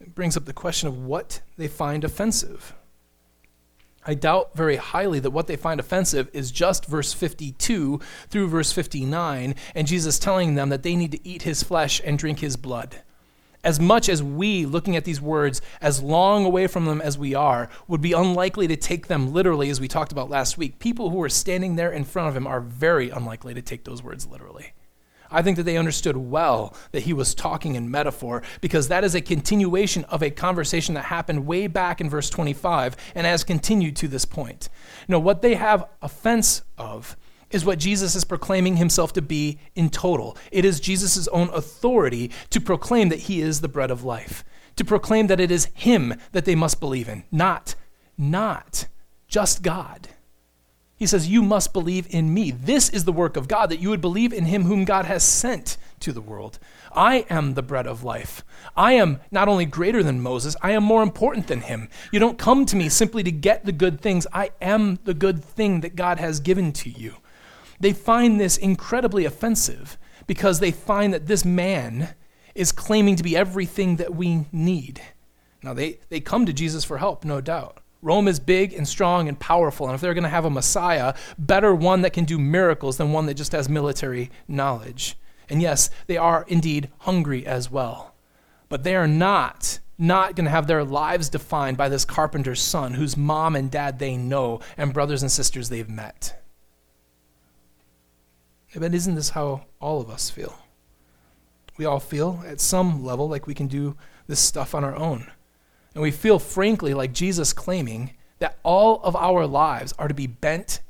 It 0.00 0.14
brings 0.14 0.36
up 0.36 0.44
the 0.44 0.52
question 0.52 0.88
of 0.88 0.96
what 0.96 1.40
they 1.56 1.68
find 1.68 2.04
offensive. 2.04 2.74
I 4.04 4.14
doubt 4.14 4.56
very 4.56 4.76
highly 4.76 5.20
that 5.20 5.30
what 5.30 5.46
they 5.46 5.54
find 5.54 5.78
offensive 5.78 6.28
is 6.32 6.50
just 6.50 6.86
verse 6.86 7.12
52 7.12 8.00
through 8.28 8.48
verse 8.48 8.72
59, 8.72 9.54
and 9.74 9.86
Jesus 9.86 10.18
telling 10.18 10.54
them 10.54 10.70
that 10.70 10.82
they 10.82 10.96
need 10.96 11.12
to 11.12 11.28
eat 11.28 11.42
his 11.42 11.62
flesh 11.62 12.00
and 12.04 12.18
drink 12.18 12.40
his 12.40 12.56
blood. 12.56 12.96
As 13.64 13.78
much 13.78 14.08
as 14.08 14.20
we, 14.20 14.66
looking 14.66 14.96
at 14.96 15.04
these 15.04 15.20
words, 15.20 15.62
as 15.80 16.02
long 16.02 16.44
away 16.44 16.66
from 16.66 16.86
them 16.86 17.00
as 17.00 17.16
we 17.16 17.32
are, 17.32 17.68
would 17.86 18.00
be 18.00 18.12
unlikely 18.12 18.66
to 18.66 18.76
take 18.76 19.06
them 19.06 19.32
literally, 19.32 19.70
as 19.70 19.80
we 19.80 19.86
talked 19.86 20.10
about 20.10 20.28
last 20.28 20.58
week, 20.58 20.80
people 20.80 21.10
who 21.10 21.22
are 21.22 21.28
standing 21.28 21.76
there 21.76 21.92
in 21.92 22.02
front 22.02 22.28
of 22.28 22.36
him 22.36 22.46
are 22.46 22.60
very 22.60 23.08
unlikely 23.10 23.54
to 23.54 23.62
take 23.62 23.84
those 23.84 24.02
words 24.02 24.26
literally. 24.26 24.72
I 25.32 25.42
think 25.42 25.56
that 25.56 25.64
they 25.64 25.76
understood 25.76 26.16
well 26.16 26.76
that 26.92 27.04
he 27.04 27.12
was 27.12 27.34
talking 27.34 27.74
in 27.74 27.90
metaphor 27.90 28.42
because 28.60 28.88
that 28.88 29.04
is 29.04 29.14
a 29.14 29.20
continuation 29.20 30.04
of 30.04 30.22
a 30.22 30.30
conversation 30.30 30.94
that 30.94 31.06
happened 31.06 31.46
way 31.46 31.66
back 31.66 32.00
in 32.00 32.10
verse 32.10 32.30
25 32.30 32.96
and 33.14 33.26
has 33.26 33.44
continued 33.44 33.96
to 33.96 34.08
this 34.08 34.24
point. 34.24 34.68
Know, 35.08 35.18
what 35.18 35.42
they 35.42 35.54
have 35.54 35.88
offense 36.00 36.62
of 36.78 37.16
is 37.50 37.64
what 37.64 37.78
Jesus 37.78 38.14
is 38.14 38.24
proclaiming 38.24 38.76
himself 38.76 39.12
to 39.12 39.22
be 39.22 39.58
in 39.74 39.90
total. 39.90 40.36
It 40.50 40.64
is 40.64 40.80
Jesus' 40.80 41.28
own 41.28 41.50
authority 41.50 42.30
to 42.50 42.60
proclaim 42.60 43.10
that 43.10 43.20
he 43.20 43.40
is 43.40 43.60
the 43.60 43.68
bread 43.68 43.90
of 43.90 44.04
life, 44.04 44.44
to 44.76 44.84
proclaim 44.84 45.26
that 45.26 45.40
it 45.40 45.50
is 45.50 45.68
him 45.74 46.14
that 46.32 46.44
they 46.44 46.54
must 46.54 46.80
believe 46.80 47.08
in, 47.08 47.24
not, 47.30 47.74
not 48.16 48.86
just 49.28 49.62
God. 49.62 50.08
He 51.02 51.06
says, 51.06 51.26
You 51.26 51.42
must 51.42 51.72
believe 51.72 52.06
in 52.10 52.32
me. 52.32 52.52
This 52.52 52.88
is 52.88 53.02
the 53.02 53.12
work 53.12 53.36
of 53.36 53.48
God, 53.48 53.70
that 53.70 53.80
you 53.80 53.88
would 53.88 54.00
believe 54.00 54.32
in 54.32 54.44
him 54.44 54.62
whom 54.62 54.84
God 54.84 55.04
has 55.04 55.24
sent 55.24 55.76
to 55.98 56.12
the 56.12 56.20
world. 56.20 56.60
I 56.92 57.26
am 57.28 57.54
the 57.54 57.62
bread 57.62 57.88
of 57.88 58.04
life. 58.04 58.44
I 58.76 58.92
am 58.92 59.18
not 59.32 59.48
only 59.48 59.64
greater 59.64 60.04
than 60.04 60.22
Moses, 60.22 60.54
I 60.62 60.70
am 60.70 60.84
more 60.84 61.02
important 61.02 61.48
than 61.48 61.62
him. 61.62 61.88
You 62.12 62.20
don't 62.20 62.38
come 62.38 62.64
to 62.66 62.76
me 62.76 62.88
simply 62.88 63.24
to 63.24 63.32
get 63.32 63.64
the 63.64 63.72
good 63.72 64.00
things. 64.00 64.28
I 64.32 64.50
am 64.60 65.00
the 65.02 65.12
good 65.12 65.42
thing 65.42 65.80
that 65.80 65.96
God 65.96 66.20
has 66.20 66.38
given 66.38 66.72
to 66.74 66.88
you. 66.88 67.16
They 67.80 67.92
find 67.92 68.38
this 68.38 68.56
incredibly 68.56 69.24
offensive 69.24 69.98
because 70.28 70.60
they 70.60 70.70
find 70.70 71.12
that 71.12 71.26
this 71.26 71.44
man 71.44 72.14
is 72.54 72.70
claiming 72.70 73.16
to 73.16 73.24
be 73.24 73.36
everything 73.36 73.96
that 73.96 74.14
we 74.14 74.46
need. 74.52 75.02
Now, 75.64 75.74
they, 75.74 75.98
they 76.10 76.20
come 76.20 76.46
to 76.46 76.52
Jesus 76.52 76.84
for 76.84 76.98
help, 76.98 77.24
no 77.24 77.40
doubt. 77.40 77.81
Rome 78.02 78.26
is 78.26 78.40
big 78.40 78.72
and 78.72 78.86
strong 78.86 79.28
and 79.28 79.38
powerful, 79.38 79.86
and 79.86 79.94
if 79.94 80.00
they're 80.00 80.12
going 80.12 80.24
to 80.24 80.28
have 80.28 80.44
a 80.44 80.50
Messiah, 80.50 81.14
better 81.38 81.72
one 81.72 82.02
that 82.02 82.12
can 82.12 82.24
do 82.24 82.38
miracles 82.38 82.96
than 82.96 83.12
one 83.12 83.26
that 83.26 83.34
just 83.34 83.52
has 83.52 83.68
military 83.68 84.30
knowledge. 84.48 85.16
And 85.48 85.62
yes, 85.62 85.88
they 86.08 86.16
are 86.16 86.44
indeed 86.48 86.90
hungry 86.98 87.46
as 87.46 87.70
well. 87.70 88.14
But 88.68 88.82
they 88.82 88.96
are 88.96 89.08
not 89.08 89.78
not 89.98 90.34
going 90.34 90.46
to 90.46 90.50
have 90.50 90.66
their 90.66 90.82
lives 90.82 91.28
defined 91.28 91.76
by 91.76 91.88
this 91.88 92.04
carpenter's 92.04 92.60
son 92.60 92.94
whose 92.94 93.16
mom 93.16 93.54
and 93.54 93.70
dad 93.70 94.00
they 94.00 94.16
know 94.16 94.58
and 94.76 94.92
brothers 94.92 95.22
and 95.22 95.30
sisters 95.30 95.68
they've 95.68 95.88
met. 95.88 96.42
But 98.74 98.94
isn't 98.94 99.14
this 99.14 99.30
how 99.30 99.66
all 99.80 100.00
of 100.00 100.10
us 100.10 100.28
feel? 100.28 100.58
We 101.76 101.84
all 101.84 102.00
feel 102.00 102.42
at 102.46 102.60
some 102.60 103.04
level 103.04 103.28
like 103.28 103.46
we 103.46 103.54
can 103.54 103.68
do 103.68 103.96
this 104.26 104.40
stuff 104.40 104.74
on 104.74 104.82
our 104.82 104.96
own. 104.96 105.30
And 105.94 106.02
we 106.02 106.10
feel, 106.10 106.38
frankly, 106.38 106.94
like 106.94 107.12
Jesus 107.12 107.52
claiming 107.52 108.14
that 108.38 108.58
all 108.62 109.00
of 109.02 109.14
our 109.14 109.46
lives 109.46 109.94
are 109.98 110.08
to 110.08 110.14
be 110.14 110.26
bent 110.26 110.80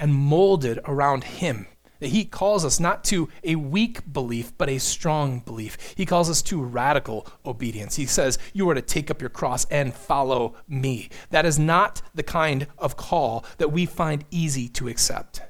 and 0.00 0.14
molded 0.14 0.80
around 0.84 1.24
Him. 1.24 1.66
That 2.00 2.08
He 2.08 2.24
calls 2.24 2.64
us 2.64 2.80
not 2.80 3.04
to 3.04 3.28
a 3.44 3.54
weak 3.54 4.12
belief, 4.12 4.52
but 4.58 4.68
a 4.68 4.78
strong 4.78 5.40
belief. 5.40 5.94
He 5.96 6.04
calls 6.04 6.28
us 6.28 6.42
to 6.42 6.60
radical 6.60 7.26
obedience. 7.46 7.94
He 7.94 8.06
says, 8.06 8.38
You 8.52 8.68
are 8.70 8.74
to 8.74 8.82
take 8.82 9.10
up 9.10 9.20
your 9.20 9.30
cross 9.30 9.64
and 9.66 9.94
follow 9.94 10.56
me. 10.66 11.10
That 11.30 11.46
is 11.46 11.58
not 11.58 12.02
the 12.14 12.24
kind 12.24 12.66
of 12.78 12.96
call 12.96 13.44
that 13.58 13.70
we 13.70 13.86
find 13.86 14.24
easy 14.32 14.68
to 14.70 14.88
accept. 14.88 15.42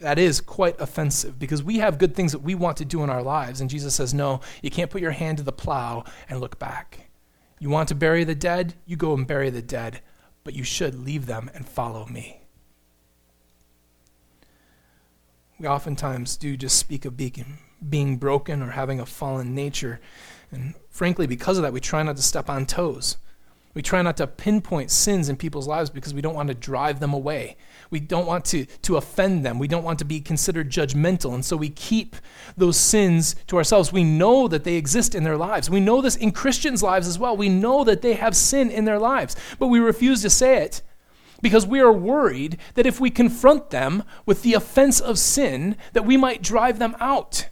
That 0.00 0.18
is 0.18 0.42
quite 0.42 0.78
offensive 0.78 1.38
because 1.38 1.62
we 1.62 1.78
have 1.78 1.96
good 1.96 2.14
things 2.14 2.32
that 2.32 2.42
we 2.42 2.54
want 2.54 2.76
to 2.76 2.84
do 2.84 3.02
in 3.02 3.08
our 3.08 3.22
lives. 3.22 3.62
And 3.62 3.70
Jesus 3.70 3.94
says, 3.94 4.12
No, 4.12 4.40
you 4.60 4.70
can't 4.70 4.90
put 4.90 5.00
your 5.00 5.12
hand 5.12 5.38
to 5.38 5.44
the 5.44 5.52
plow 5.52 6.04
and 6.28 6.40
look 6.40 6.58
back. 6.58 7.03
You 7.64 7.70
want 7.70 7.88
to 7.88 7.94
bury 7.94 8.24
the 8.24 8.34
dead? 8.34 8.74
You 8.84 8.96
go 8.96 9.14
and 9.14 9.26
bury 9.26 9.48
the 9.48 9.62
dead, 9.62 10.02
but 10.44 10.52
you 10.52 10.64
should 10.64 10.94
leave 10.94 11.24
them 11.24 11.50
and 11.54 11.66
follow 11.66 12.04
me. 12.04 12.42
We 15.58 15.66
oftentimes 15.66 16.36
do 16.36 16.58
just 16.58 16.78
speak 16.78 17.06
of 17.06 17.16
being, 17.16 17.60
being 17.88 18.18
broken 18.18 18.60
or 18.60 18.72
having 18.72 19.00
a 19.00 19.06
fallen 19.06 19.54
nature. 19.54 19.98
And 20.52 20.74
frankly, 20.90 21.26
because 21.26 21.56
of 21.56 21.62
that, 21.62 21.72
we 21.72 21.80
try 21.80 22.02
not 22.02 22.16
to 22.16 22.22
step 22.22 22.50
on 22.50 22.66
toes. 22.66 23.16
We 23.74 23.82
try 23.82 24.02
not 24.02 24.16
to 24.18 24.26
pinpoint 24.26 24.90
sins 24.92 25.28
in 25.28 25.36
people's 25.36 25.66
lives 25.66 25.90
because 25.90 26.14
we 26.14 26.22
don't 26.22 26.34
want 26.34 26.48
to 26.48 26.54
drive 26.54 27.00
them 27.00 27.12
away. 27.12 27.56
We 27.90 27.98
don't 28.00 28.26
want 28.26 28.44
to, 28.46 28.66
to 28.66 28.96
offend 28.96 29.44
them. 29.44 29.58
We 29.58 29.68
don't 29.68 29.82
want 29.82 29.98
to 29.98 30.04
be 30.04 30.20
considered 30.20 30.70
judgmental. 30.70 31.34
And 31.34 31.44
so 31.44 31.56
we 31.56 31.70
keep 31.70 32.16
those 32.56 32.76
sins 32.76 33.34
to 33.48 33.56
ourselves. 33.56 33.92
We 33.92 34.04
know 34.04 34.46
that 34.48 34.64
they 34.64 34.76
exist 34.76 35.14
in 35.14 35.24
their 35.24 35.36
lives. 35.36 35.68
We 35.68 35.80
know 35.80 36.00
this 36.00 36.16
in 36.16 36.30
Christians' 36.30 36.82
lives 36.82 37.08
as 37.08 37.18
well. 37.18 37.36
We 37.36 37.48
know 37.48 37.82
that 37.84 38.00
they 38.00 38.14
have 38.14 38.36
sin 38.36 38.70
in 38.70 38.84
their 38.84 38.98
lives, 38.98 39.36
but 39.58 39.66
we 39.66 39.80
refuse 39.80 40.22
to 40.22 40.30
say 40.30 40.62
it 40.62 40.80
because 41.42 41.66
we 41.66 41.80
are 41.80 41.92
worried 41.92 42.58
that 42.74 42.86
if 42.86 43.00
we 43.00 43.10
confront 43.10 43.70
them 43.70 44.02
with 44.24 44.42
the 44.42 44.54
offense 44.54 45.00
of 45.00 45.18
sin, 45.18 45.76
that 45.92 46.06
we 46.06 46.16
might 46.16 46.42
drive 46.42 46.78
them 46.78 46.96
out. 47.00 47.48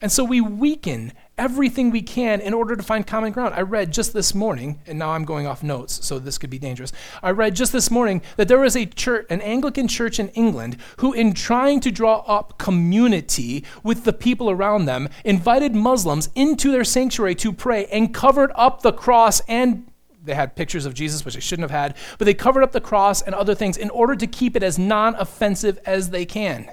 And 0.00 0.10
so 0.10 0.24
we 0.24 0.40
weaken 0.40 1.12
everything 1.36 1.90
we 1.90 2.02
can 2.02 2.40
in 2.40 2.54
order 2.54 2.76
to 2.76 2.82
find 2.82 3.06
common 3.06 3.32
ground. 3.32 3.54
I 3.54 3.62
read 3.62 3.92
just 3.92 4.12
this 4.12 4.34
morning, 4.34 4.80
and 4.86 4.98
now 4.98 5.10
I'm 5.10 5.24
going 5.24 5.46
off 5.46 5.62
notes, 5.62 6.04
so 6.06 6.18
this 6.18 6.38
could 6.38 6.50
be 6.50 6.58
dangerous. 6.58 6.92
I 7.22 7.30
read 7.30 7.56
just 7.56 7.72
this 7.72 7.90
morning 7.90 8.22
that 8.36 8.48
there 8.48 8.60
was 8.60 8.76
a 8.76 8.86
church, 8.86 9.26
an 9.30 9.40
Anglican 9.40 9.88
church 9.88 10.18
in 10.18 10.28
England, 10.30 10.76
who, 10.98 11.12
in 11.12 11.34
trying 11.34 11.80
to 11.80 11.90
draw 11.90 12.18
up 12.26 12.58
community 12.58 13.64
with 13.82 14.04
the 14.04 14.12
people 14.12 14.50
around 14.50 14.84
them, 14.84 15.08
invited 15.24 15.74
Muslims 15.74 16.30
into 16.34 16.70
their 16.70 16.84
sanctuary 16.84 17.34
to 17.36 17.52
pray 17.52 17.86
and 17.86 18.14
covered 18.14 18.52
up 18.54 18.82
the 18.82 18.92
cross 18.92 19.40
and 19.48 19.90
they 20.22 20.34
had 20.34 20.56
pictures 20.56 20.86
of 20.86 20.94
Jesus, 20.94 21.22
which 21.22 21.34
they 21.34 21.40
shouldn't 21.40 21.70
have 21.70 21.82
had, 21.82 21.96
but 22.16 22.24
they 22.24 22.32
covered 22.32 22.62
up 22.62 22.72
the 22.72 22.80
cross 22.80 23.20
and 23.20 23.34
other 23.34 23.54
things 23.54 23.76
in 23.76 23.90
order 23.90 24.16
to 24.16 24.26
keep 24.26 24.56
it 24.56 24.62
as 24.62 24.78
non 24.78 25.14
offensive 25.16 25.78
as 25.84 26.08
they 26.10 26.24
can. 26.24 26.70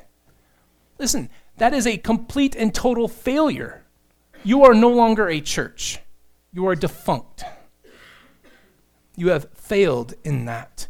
Listen, 0.97 1.29
that 1.57 1.73
is 1.73 1.85
a 1.85 1.97
complete 1.97 2.55
and 2.55 2.73
total 2.73 3.09
failure 3.09 3.80
you 4.43 4.63
are 4.63 4.73
no 4.73 4.89
longer 4.89 5.27
a 5.27 5.41
church. 5.41 5.99
You 6.53 6.67
are 6.67 6.75
defunct. 6.75 7.43
You 9.15 9.29
have 9.29 9.49
failed 9.53 10.13
in 10.23 10.45
that. 10.45 10.87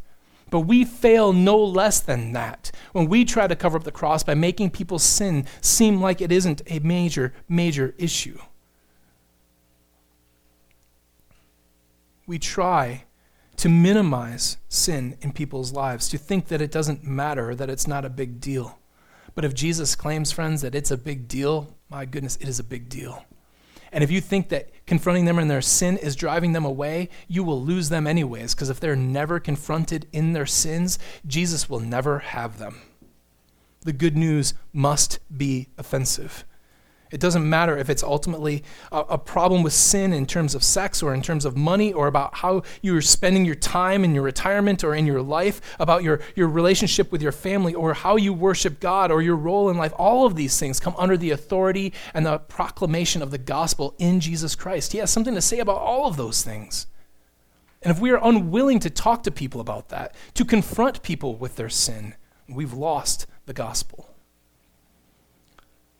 But 0.49 0.61
we 0.61 0.83
fail 0.83 1.31
no 1.31 1.57
less 1.57 2.01
than 2.01 2.33
that 2.33 2.71
when 2.91 3.07
we 3.07 3.23
try 3.23 3.47
to 3.47 3.55
cover 3.55 3.77
up 3.77 3.83
the 3.83 3.91
cross 3.91 4.21
by 4.21 4.33
making 4.33 4.71
people's 4.71 5.03
sin 5.03 5.45
seem 5.61 6.01
like 6.01 6.21
it 6.21 6.31
isn't 6.31 6.61
a 6.67 6.79
major, 6.79 7.33
major 7.47 7.95
issue. 7.97 8.37
We 12.27 12.37
try 12.37 13.05
to 13.57 13.69
minimize 13.69 14.57
sin 14.67 15.17
in 15.21 15.31
people's 15.31 15.71
lives, 15.71 16.09
to 16.09 16.17
think 16.17 16.47
that 16.47 16.61
it 16.61 16.71
doesn't 16.71 17.03
matter, 17.03 17.55
that 17.55 17.69
it's 17.69 17.87
not 17.87 18.05
a 18.05 18.09
big 18.09 18.41
deal. 18.41 18.79
But 19.35 19.45
if 19.45 19.53
Jesus 19.53 19.95
claims, 19.95 20.31
friends, 20.31 20.61
that 20.61 20.75
it's 20.75 20.91
a 20.91 20.97
big 20.97 21.27
deal, 21.27 21.77
my 21.89 22.05
goodness, 22.05 22.37
it 22.37 22.47
is 22.47 22.59
a 22.59 22.63
big 22.63 22.89
deal. 22.89 23.23
And 23.91 24.03
if 24.03 24.11
you 24.11 24.21
think 24.21 24.49
that 24.49 24.69
confronting 24.85 25.25
them 25.25 25.39
in 25.39 25.47
their 25.47 25.61
sin 25.61 25.97
is 25.97 26.15
driving 26.15 26.53
them 26.53 26.65
away, 26.65 27.09
you 27.27 27.43
will 27.43 27.61
lose 27.61 27.89
them 27.89 28.07
anyways, 28.07 28.55
because 28.55 28.69
if 28.69 28.79
they're 28.79 28.95
never 28.95 29.39
confronted 29.39 30.07
in 30.13 30.33
their 30.33 30.45
sins, 30.45 30.97
Jesus 31.25 31.69
will 31.69 31.79
never 31.79 32.19
have 32.19 32.57
them. 32.57 32.81
The 33.81 33.93
good 33.93 34.15
news 34.15 34.53
must 34.71 35.19
be 35.35 35.67
offensive. 35.77 36.45
It 37.11 37.19
doesn't 37.19 37.47
matter 37.47 37.77
if 37.77 37.89
it's 37.89 38.03
ultimately 38.03 38.63
a, 38.91 38.99
a, 38.99 39.17
problem 39.17 39.63
with 39.63 39.73
sin 39.73 40.13
in 40.13 40.25
terms 40.25 40.55
of 40.55 40.63
sex 40.63 41.03
or 41.03 41.13
in 41.13 41.21
terms 41.21 41.43
of 41.43 41.57
money 41.57 41.91
or 41.91 42.07
about 42.07 42.35
how 42.35 42.63
you're 42.81 43.01
spending 43.01 43.45
your 43.45 43.55
time 43.55 44.05
in 44.05 44.15
your 44.15 44.23
retirement 44.23 44.83
or 44.83 44.95
in 44.95 45.05
your 45.05 45.21
life, 45.21 45.61
about 45.77 46.03
your, 46.03 46.21
your 46.35 46.47
relationship 46.47 47.11
with 47.11 47.21
your 47.21 47.33
family 47.33 47.73
or 47.73 47.93
how 47.93 48.15
you 48.15 48.33
worship 48.33 48.79
God 48.79 49.11
or 49.11 49.21
your 49.21 49.35
role 49.35 49.69
in 49.69 49.77
life. 49.77 49.93
All 49.97 50.25
of 50.25 50.35
these 50.35 50.57
things 50.57 50.79
come 50.79 50.95
under 50.97 51.17
the 51.17 51.31
authority 51.31 51.91
and 52.13 52.25
the 52.25 52.39
proclamation 52.39 53.21
of 53.21 53.31
the 53.31 53.37
gospel 53.37 53.93
in 53.97 54.21
Jesus 54.21 54.55
Christ. 54.55 54.93
He 54.93 54.99
has 54.99 55.11
something 55.11 55.35
to 55.35 55.41
say 55.41 55.59
about 55.59 55.77
all 55.77 56.07
of 56.07 56.15
those 56.15 56.43
things. 56.43 56.87
And 57.81 57.91
if 57.91 57.99
we 57.99 58.11
are 58.11 58.19
unwilling 58.23 58.79
to 58.79 58.89
talk 58.89 59.23
to 59.23 59.31
people 59.31 59.59
about 59.59 59.89
that, 59.89 60.15
to 60.35 60.45
confront 60.45 61.03
people 61.03 61.35
with 61.35 61.57
their 61.57 61.69
sin, 61.69 62.15
we've 62.47 62.73
lost 62.73 63.25
the 63.47 63.53
gospel. 63.53 64.10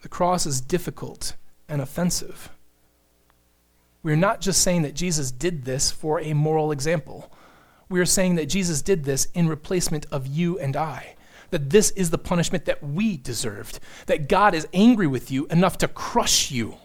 The 0.02 0.10
cross 0.10 0.46
is 0.46 0.62
difficult 0.62 1.36
and 1.70 1.82
offensive. 1.82 2.50
We're 4.04 4.16
not 4.16 4.42
just 4.42 4.62
saying 4.62 4.82
that 4.82 4.96
Jesus 4.96 5.32
did 5.32 5.64
this 5.64 5.92
for 5.92 6.20
a 6.20 6.34
moral 6.34 6.72
example. 6.72 7.32
We 7.88 8.00
are 8.00 8.06
saying 8.06 8.36
that 8.36 8.48
Jesus 8.48 8.82
did 8.82 9.04
this 9.04 9.28
in 9.34 9.48
replacement 9.48 10.08
of 10.12 10.26
you 10.26 10.58
and 10.58 10.76
I. 10.76 11.16
That 11.52 11.70
this 11.70 11.92
is 11.92 12.10
the 12.10 12.18
punishment 12.18 12.66
that 12.66 12.84
we 12.84 13.18
deserved. 13.18 13.80
That 14.08 14.30
God 14.30 14.56
is 14.56 14.68
angry 14.74 15.08
with 15.08 15.30
you 15.30 15.46
enough 15.48 15.78
to 15.80 15.88
crush 15.88 16.50
you. 16.50 16.78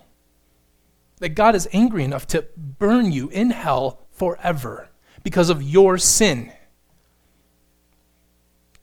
That 1.20 1.30
God 1.30 1.54
is 1.54 1.68
angry 1.72 2.04
enough 2.04 2.26
to 2.28 2.44
burn 2.56 3.12
you 3.12 3.28
in 3.28 3.50
hell 3.50 4.00
forever 4.10 4.90
because 5.22 5.48
of 5.48 5.62
your 5.62 5.96
sin. 5.96 6.52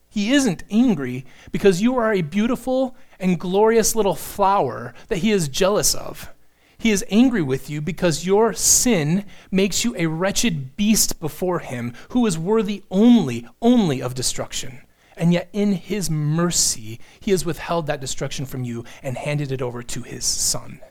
He 0.10 0.32
isn't 0.32 0.64
angry 0.70 1.26
because 1.52 1.82
you 1.82 1.98
are 1.98 2.14
a 2.14 2.22
beautiful 2.22 2.96
and 3.24 3.40
glorious 3.40 3.96
little 3.96 4.16
flower 4.16 4.94
that 5.08 5.20
he 5.20 5.32
is 5.32 5.48
jealous 5.48 5.96
of. 5.96 6.30
He 6.78 6.92
is 6.92 7.06
angry 7.10 7.42
with 7.42 7.70
you 7.70 7.80
because 7.82 8.26
your 8.26 8.52
sin 8.52 9.26
makes 9.50 9.86
you 9.86 9.96
a 9.98 10.08
wretched 10.08 10.76
beast 10.76 11.22
before 11.22 11.60
him 11.60 11.94
who 12.10 12.26
is 12.26 12.38
worthy 12.38 12.84
only, 12.92 13.48
only 13.62 14.02
of 14.02 14.14
destruction. 14.14 14.82
And 15.16 15.32
yet, 15.32 15.48
in 15.54 15.72
his 15.74 16.10
mercy, 16.10 17.00
he 17.22 17.32
has 17.32 17.46
withheld 17.46 17.88
that 17.88 18.02
destruction 18.02 18.46
from 18.46 18.66
you 18.66 18.84
and 19.02 19.18
handed 19.18 19.52
it 19.52 19.62
over 19.62 19.82
to 19.82 20.02
his 20.02 20.26
son. 20.26 20.82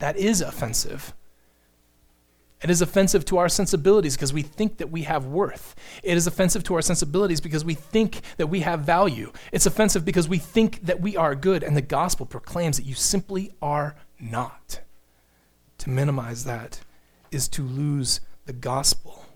That 0.00 0.18
is 0.18 0.42
offensive. 0.42 1.14
It 2.64 2.70
is 2.70 2.80
offensive 2.80 3.26
to 3.26 3.36
our 3.36 3.50
sensibilities 3.50 4.16
because 4.16 4.32
we 4.32 4.40
think 4.40 4.78
that 4.78 4.90
we 4.90 5.02
have 5.02 5.26
worth. 5.26 5.74
It 6.02 6.16
is 6.16 6.26
offensive 6.26 6.64
to 6.64 6.74
our 6.74 6.80
sensibilities 6.80 7.42
because 7.42 7.62
we 7.62 7.74
think 7.74 8.22
that 8.38 8.46
we 8.46 8.60
have 8.60 8.80
value. 8.80 9.32
It's 9.52 9.66
offensive 9.66 10.06
because 10.06 10.30
we 10.30 10.38
think 10.38 10.80
that 10.86 11.02
we 11.02 11.14
are 11.14 11.34
good, 11.34 11.62
and 11.62 11.76
the 11.76 11.82
gospel 11.82 12.24
proclaims 12.24 12.78
that 12.78 12.86
you 12.86 12.94
simply 12.94 13.52
are 13.60 13.96
not. 14.18 14.80
To 15.76 15.90
minimize 15.90 16.44
that 16.44 16.80
is 17.30 17.48
to 17.48 17.62
lose 17.62 18.22
the 18.46 18.54
gospel. 18.54 19.26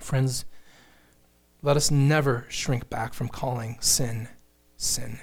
Friends, 0.00 0.44
let 1.62 1.76
us 1.76 1.92
never 1.92 2.44
shrink 2.48 2.90
back 2.90 3.14
from 3.14 3.28
calling 3.28 3.76
sin 3.78 4.26
sin. 4.76 5.20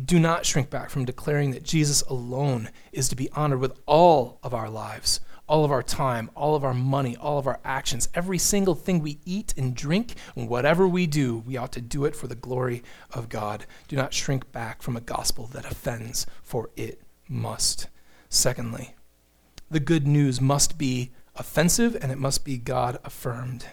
Do 0.00 0.18
not 0.18 0.46
shrink 0.46 0.70
back 0.70 0.90
from 0.90 1.04
declaring 1.04 1.50
that 1.50 1.64
Jesus 1.64 2.02
alone 2.02 2.70
is 2.92 3.08
to 3.08 3.16
be 3.16 3.30
honored 3.32 3.60
with 3.60 3.78
all 3.86 4.38
of 4.42 4.54
our 4.54 4.70
lives, 4.70 5.20
all 5.46 5.64
of 5.64 5.70
our 5.70 5.82
time, 5.82 6.30
all 6.34 6.54
of 6.54 6.64
our 6.64 6.72
money, 6.72 7.16
all 7.16 7.38
of 7.38 7.46
our 7.46 7.60
actions. 7.64 8.08
Every 8.14 8.38
single 8.38 8.74
thing 8.74 9.00
we 9.00 9.18
eat 9.26 9.52
and 9.56 9.74
drink, 9.74 10.14
and 10.34 10.48
whatever 10.48 10.88
we 10.88 11.06
do, 11.06 11.38
we 11.38 11.56
ought 11.56 11.72
to 11.72 11.80
do 11.80 12.04
it 12.04 12.16
for 12.16 12.26
the 12.26 12.34
glory 12.34 12.82
of 13.12 13.28
God. 13.28 13.66
Do 13.88 13.96
not 13.96 14.14
shrink 14.14 14.50
back 14.50 14.80
from 14.80 14.96
a 14.96 15.00
gospel 15.00 15.46
that 15.52 15.70
offends, 15.70 16.26
for 16.42 16.70
it 16.76 17.02
must. 17.28 17.88
Secondly, 18.30 18.94
the 19.70 19.80
good 19.80 20.06
news 20.06 20.40
must 20.40 20.78
be 20.78 21.10
offensive 21.36 21.96
and 22.00 22.10
it 22.10 22.18
must 22.18 22.44
be 22.44 22.56
God 22.56 22.98
affirmed 23.04 23.66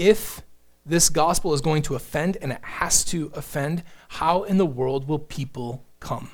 if 0.00 0.42
this 0.84 1.08
gospel 1.08 1.52
is 1.52 1.60
going 1.60 1.82
to 1.82 1.94
offend 1.94 2.36
and 2.40 2.52
it 2.52 2.60
has 2.62 3.04
to 3.06 3.30
offend, 3.34 3.82
how 4.08 4.42
in 4.44 4.58
the 4.58 4.66
world 4.66 5.08
will 5.08 5.18
people 5.18 5.84
come? 6.00 6.30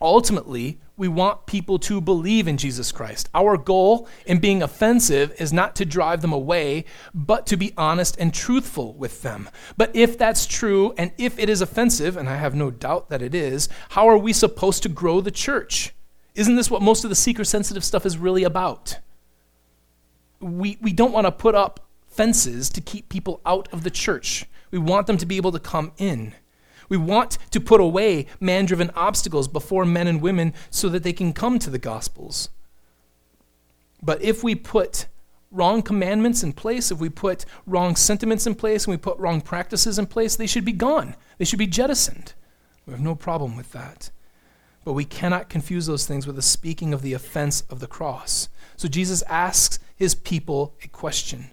Ultimately, 0.00 0.80
we 0.96 1.08
want 1.08 1.46
people 1.46 1.78
to 1.80 2.00
believe 2.00 2.48
in 2.48 2.56
Jesus 2.56 2.92
Christ. 2.92 3.28
Our 3.34 3.56
goal 3.56 4.08
in 4.24 4.38
being 4.38 4.62
offensive 4.62 5.34
is 5.38 5.52
not 5.52 5.76
to 5.76 5.84
drive 5.84 6.22
them 6.22 6.32
away, 6.32 6.84
but 7.12 7.46
to 7.46 7.56
be 7.56 7.74
honest 7.76 8.16
and 8.18 8.32
truthful 8.32 8.94
with 8.94 9.22
them. 9.22 9.50
But 9.76 9.94
if 9.94 10.16
that's 10.16 10.46
true, 10.46 10.94
and 10.96 11.12
if 11.18 11.38
it 11.38 11.50
is 11.50 11.60
offensive, 11.60 12.16
and 12.16 12.28
I 12.28 12.36
have 12.36 12.54
no 12.54 12.70
doubt 12.70 13.10
that 13.10 13.20
it 13.20 13.34
is, 13.34 13.68
how 13.90 14.08
are 14.08 14.16
we 14.16 14.32
supposed 14.32 14.82
to 14.84 14.88
grow 14.88 15.20
the 15.20 15.30
church? 15.30 15.92
Isn't 16.34 16.56
this 16.56 16.70
what 16.70 16.80
most 16.82 17.04
of 17.04 17.10
the 17.10 17.16
seeker 17.16 17.44
sensitive 17.44 17.84
stuff 17.84 18.06
is 18.06 18.16
really 18.16 18.44
about? 18.44 18.98
we, 20.44 20.78
we 20.80 20.92
don't 20.92 21.12
want 21.12 21.26
to 21.26 21.32
put 21.32 21.54
up 21.54 21.83
fences 22.14 22.70
to 22.70 22.80
keep 22.80 23.08
people 23.08 23.40
out 23.44 23.68
of 23.72 23.82
the 23.82 23.90
church. 23.90 24.46
We 24.70 24.78
want 24.78 25.06
them 25.06 25.16
to 25.18 25.26
be 25.26 25.36
able 25.36 25.52
to 25.52 25.58
come 25.58 25.92
in. 25.98 26.34
We 26.88 26.96
want 26.96 27.38
to 27.50 27.60
put 27.60 27.80
away 27.80 28.26
man 28.40 28.66
driven 28.66 28.90
obstacles 28.94 29.48
before 29.48 29.84
men 29.84 30.06
and 30.06 30.20
women 30.20 30.52
so 30.70 30.88
that 30.90 31.02
they 31.02 31.12
can 31.12 31.32
come 31.32 31.58
to 31.58 31.70
the 31.70 31.78
Gospels. 31.78 32.50
But 34.02 34.20
if 34.22 34.44
we 34.44 34.54
put 34.54 35.06
wrong 35.50 35.80
commandments 35.82 36.42
in 36.42 36.52
place, 36.52 36.90
if 36.90 36.98
we 36.98 37.08
put 37.08 37.46
wrong 37.66 37.96
sentiments 37.96 38.46
in 38.46 38.54
place, 38.54 38.84
and 38.84 38.92
we 38.92 38.98
put 38.98 39.18
wrong 39.18 39.40
practices 39.40 39.98
in 39.98 40.06
place, 40.06 40.36
they 40.36 40.46
should 40.46 40.64
be 40.64 40.72
gone. 40.72 41.14
They 41.38 41.44
should 41.44 41.58
be 41.58 41.66
jettisoned. 41.66 42.34
We 42.86 42.92
have 42.92 43.00
no 43.00 43.14
problem 43.14 43.56
with 43.56 43.72
that. 43.72 44.10
But 44.84 44.92
we 44.92 45.06
cannot 45.06 45.48
confuse 45.48 45.86
those 45.86 46.06
things 46.06 46.26
with 46.26 46.36
the 46.36 46.42
speaking 46.42 46.92
of 46.92 47.00
the 47.00 47.14
offense 47.14 47.62
of 47.70 47.80
the 47.80 47.86
cross. 47.86 48.48
So 48.76 48.88
Jesus 48.88 49.22
asks 49.22 49.78
his 49.96 50.14
people 50.14 50.74
a 50.82 50.88
question. 50.88 51.52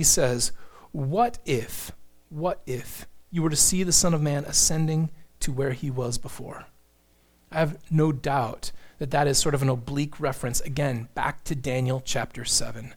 He 0.00 0.04
says, 0.04 0.52
What 0.92 1.40
if, 1.44 1.92
what 2.30 2.62
if 2.64 3.06
you 3.30 3.42
were 3.42 3.50
to 3.50 3.54
see 3.54 3.82
the 3.82 3.92
Son 3.92 4.14
of 4.14 4.22
Man 4.22 4.46
ascending 4.46 5.10
to 5.40 5.52
where 5.52 5.72
he 5.72 5.90
was 5.90 6.16
before? 6.16 6.64
I 7.52 7.58
have 7.58 7.76
no 7.90 8.10
doubt 8.10 8.72
that 8.96 9.10
that 9.10 9.26
is 9.26 9.36
sort 9.36 9.54
of 9.54 9.60
an 9.60 9.68
oblique 9.68 10.18
reference, 10.18 10.62
again, 10.62 11.10
back 11.12 11.44
to 11.44 11.54
Daniel 11.54 12.00
chapter 12.02 12.46
7. 12.46 12.94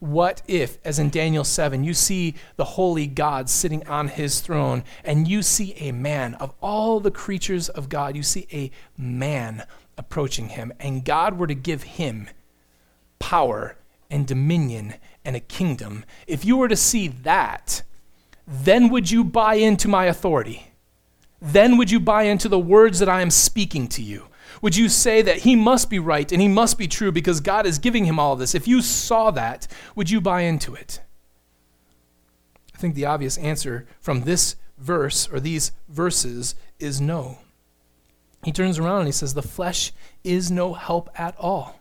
What 0.00 0.40
if, 0.48 0.78
as 0.82 0.98
in 0.98 1.10
Daniel 1.10 1.44
7, 1.44 1.84
you 1.84 1.92
see 1.92 2.36
the 2.56 2.64
holy 2.64 3.06
God 3.06 3.50
sitting 3.50 3.86
on 3.86 4.08
his 4.08 4.40
throne, 4.40 4.82
and 5.04 5.28
you 5.28 5.42
see 5.42 5.74
a 5.74 5.92
man 5.92 6.36
of 6.36 6.54
all 6.62 7.00
the 7.00 7.10
creatures 7.10 7.68
of 7.68 7.90
God, 7.90 8.16
you 8.16 8.22
see 8.22 8.46
a 8.50 8.70
man 8.96 9.66
approaching 9.98 10.48
him, 10.48 10.72
and 10.80 11.04
God 11.04 11.38
were 11.38 11.48
to 11.48 11.54
give 11.54 11.82
him 11.82 12.30
power 13.18 13.76
and 14.10 14.26
dominion 14.26 14.94
and 15.24 15.36
a 15.36 15.40
kingdom, 15.40 16.04
if 16.26 16.44
you 16.44 16.56
were 16.56 16.68
to 16.68 16.76
see 16.76 17.08
that, 17.08 17.82
then 18.46 18.88
would 18.88 19.10
you 19.10 19.24
buy 19.24 19.54
into 19.54 19.88
my 19.88 20.06
authority? 20.06 20.72
Then 21.40 21.76
would 21.76 21.90
you 21.90 22.00
buy 22.00 22.24
into 22.24 22.48
the 22.48 22.58
words 22.58 22.98
that 22.98 23.08
I 23.08 23.20
am 23.20 23.30
speaking 23.30 23.88
to 23.88 24.02
you? 24.02 24.28
Would 24.62 24.76
you 24.76 24.88
say 24.88 25.22
that 25.22 25.38
he 25.38 25.54
must 25.54 25.90
be 25.90 25.98
right 25.98 26.30
and 26.32 26.40
he 26.40 26.48
must 26.48 26.78
be 26.78 26.88
true 26.88 27.12
because 27.12 27.40
God 27.40 27.66
is 27.66 27.78
giving 27.78 28.04
him 28.04 28.18
all 28.18 28.36
this? 28.36 28.54
If 28.54 28.66
you 28.66 28.80
saw 28.80 29.30
that, 29.32 29.66
would 29.94 30.10
you 30.10 30.20
buy 30.20 30.42
into 30.42 30.74
it? 30.74 31.00
I 32.74 32.78
think 32.78 32.94
the 32.94 33.06
obvious 33.06 33.36
answer 33.38 33.86
from 34.00 34.22
this 34.22 34.56
verse 34.78 35.28
or 35.28 35.40
these 35.40 35.72
verses 35.88 36.54
is 36.78 37.00
no. 37.00 37.38
He 38.44 38.52
turns 38.52 38.78
around 38.78 39.00
and 39.00 39.08
he 39.08 39.12
says, 39.12 39.34
The 39.34 39.42
flesh 39.42 39.92
is 40.22 40.50
no 40.50 40.74
help 40.74 41.10
at 41.18 41.34
all. 41.38 41.80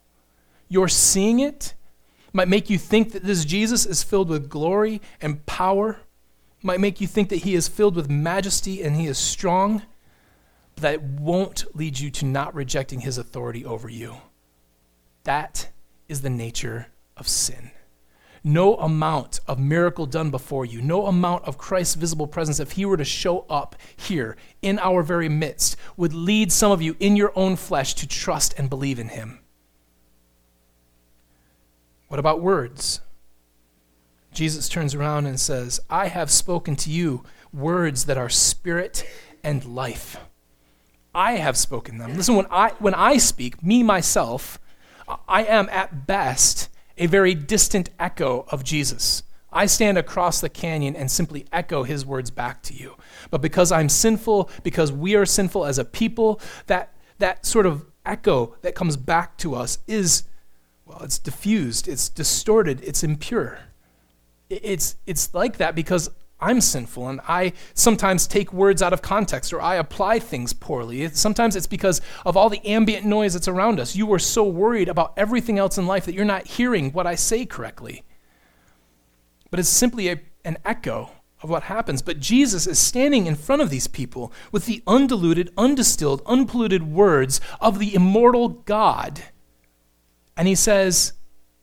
You're 0.68 0.88
seeing 0.88 1.40
it 1.40 1.75
might 2.36 2.50
make 2.50 2.70
you 2.70 2.78
think 2.78 3.14
that 3.14 3.24
this 3.24 3.46
Jesus 3.46 3.86
is 3.86 4.04
filled 4.04 4.28
with 4.28 4.50
glory 4.50 5.02
and 5.22 5.46
power, 5.46 6.00
might 6.62 6.82
make 6.82 7.00
you 7.00 7.08
think 7.08 7.30
that 7.30 7.38
he 7.38 7.56
is 7.56 7.70
filled 7.70 7.96
with 7.96 8.10
majesty 8.10 8.84
and 8.84 8.98
he 8.98 9.08
is 9.08 9.18
strong, 9.18 9.84
but 10.76 10.82
that 10.82 11.02
won't 11.02 11.64
lead 11.74 11.98
you 11.98 12.12
to 12.12 12.26
not 12.26 12.54
rejecting 12.54 13.00
his 13.00 13.18
authority 13.18 13.64
over 13.64 13.88
you. 13.88 14.18
That 15.24 15.70
is 16.10 16.24
the 16.24 16.30
nature 16.30 16.88
of 17.16 17.26
sin. 17.26 17.72
No 18.44 18.76
amount 18.76 19.40
of 19.48 19.58
miracle 19.58 20.06
done 20.06 20.30
before 20.30 20.66
you, 20.66 20.82
no 20.82 21.06
amount 21.06 21.46
of 21.46 21.58
Christ's 21.58 21.96
visible 21.96 22.28
presence, 22.28 22.60
if 22.60 22.74
he 22.74 22.84
were 22.86 22.98
to 22.98 23.06
show 23.06 23.46
up 23.50 23.78
here 23.96 24.36
in 24.62 24.78
our 24.80 25.04
very 25.04 25.30
midst, 25.30 25.78
would 25.96 26.14
lead 26.14 26.52
some 26.52 26.74
of 26.74 26.82
you 26.82 26.98
in 27.00 27.16
your 27.16 27.32
own 27.38 27.56
flesh 27.56 27.94
to 27.96 28.08
trust 28.08 28.54
and 28.58 28.70
believe 28.70 29.00
in 29.00 29.08
him. 29.08 29.40
What 32.16 32.20
about 32.22 32.40
words? 32.40 33.02
Jesus 34.32 34.70
turns 34.70 34.96
around 34.96 35.26
and 35.26 35.38
says, 35.38 35.82
I 35.90 36.08
have 36.08 36.32
spoken 36.32 36.78
to 36.78 36.90
you 36.90 37.26
words 37.52 38.06
that 38.06 38.18
are 38.18 38.30
spirit 38.30 39.06
and 39.44 39.66
life. 39.66 40.16
I 41.14 41.34
have 41.34 41.58
spoken 41.58 41.98
them. 41.98 42.16
Listen, 42.16 42.38
when 42.38 42.46
I, 42.50 42.72
when 42.80 42.94
I 42.94 43.18
speak, 43.18 43.62
me 43.62 43.84
myself, 43.84 44.62
I 45.28 45.44
am 45.44 45.68
at 45.68 46.08
best 46.08 46.70
a 46.98 47.08
very 47.08 47.36
distant 47.36 47.90
echo 48.00 48.46
of 48.48 48.64
Jesus. 48.64 49.24
I 49.52 49.66
stand 49.66 49.98
across 49.98 50.40
the 50.40 50.48
canyon 50.48 50.96
and 50.96 51.12
simply 51.12 51.46
echo 51.52 51.84
his 51.84 52.06
words 52.06 52.32
back 52.32 52.64
to 52.64 52.74
you. 52.74 52.96
But 53.30 53.42
because 53.42 53.74
I'm 53.74 53.90
sinful, 53.90 54.50
because 54.64 54.90
we 54.90 55.16
are 55.16 55.26
sinful 55.26 55.66
as 55.66 55.78
a 55.78 55.84
people, 55.84 56.40
that, 56.68 56.96
that 57.20 57.46
sort 57.46 57.66
of 57.66 57.86
echo 58.06 58.56
that 58.62 58.74
comes 58.74 58.96
back 58.96 59.38
to 59.40 59.54
us 59.54 59.80
is 59.86 60.24
it's 61.02 61.20
diffused, 61.20 61.88
it's 61.88 62.10
distorted, 62.10 62.82
it's 62.84 63.04
impure. 63.04 63.60
It's, 64.50 64.96
it's 65.06 65.34
like 65.34 65.58
that 65.58 65.76
because 65.76 66.10
I'm 66.40 66.62
sinful 66.62 67.08
and 67.08 67.22
I 67.28 67.54
sometimes 67.74 68.28
take 68.28 68.52
words 68.52 68.82
out 68.82 68.94
of 68.94 69.02
context 69.02 69.54
or 69.54 69.62
I 69.62 69.76
apply 69.76 70.20
things 70.20 70.54
poorly. 70.54 71.08
sometimes 71.10 71.56
it's 71.56 71.68
because 71.68 72.02
of 72.26 72.36
all 72.36 72.50
the 72.50 72.66
ambient 72.68 73.06
noise 73.06 73.34
that's 73.34 73.48
around 73.48 73.80
us. 73.80 73.96
You 73.96 74.12
are 74.14 74.20
so 74.20 74.44
worried 74.44 74.90
about 74.90 75.14
everything 75.18 75.58
else 75.58 75.78
in 75.78 75.88
life 75.88 76.06
that 76.06 76.14
you're 76.14 76.26
not 76.26 76.46
hearing 76.46 76.92
what 76.92 77.08
I 77.08 77.16
say 77.16 77.46
correctly. 77.46 78.04
But 79.50 79.60
it's 79.60 79.70
simply 79.70 80.10
a, 80.10 80.20
an 80.44 80.58
echo 80.66 81.10
of 81.42 81.50
what 81.50 81.64
happens. 81.64 82.02
But 82.02 82.20
Jesus 82.20 82.68
is 82.68 82.80
standing 82.80 83.28
in 83.28 83.36
front 83.36 83.62
of 83.62 83.70
these 83.70 83.88
people 83.88 84.34
with 84.52 84.66
the 84.66 84.84
undiluted, 84.86 85.54
undistilled, 85.58 86.22
unpolluted 86.26 86.84
words 86.84 87.40
of 87.62 87.80
the 87.80 87.96
immortal 87.96 88.50
God 88.50 89.24
and 90.38 90.48
he 90.48 90.56
says, 90.56 91.14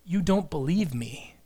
You 0.04 0.22
don't 0.22 0.50
believe 0.50 0.94
me. 0.94 1.37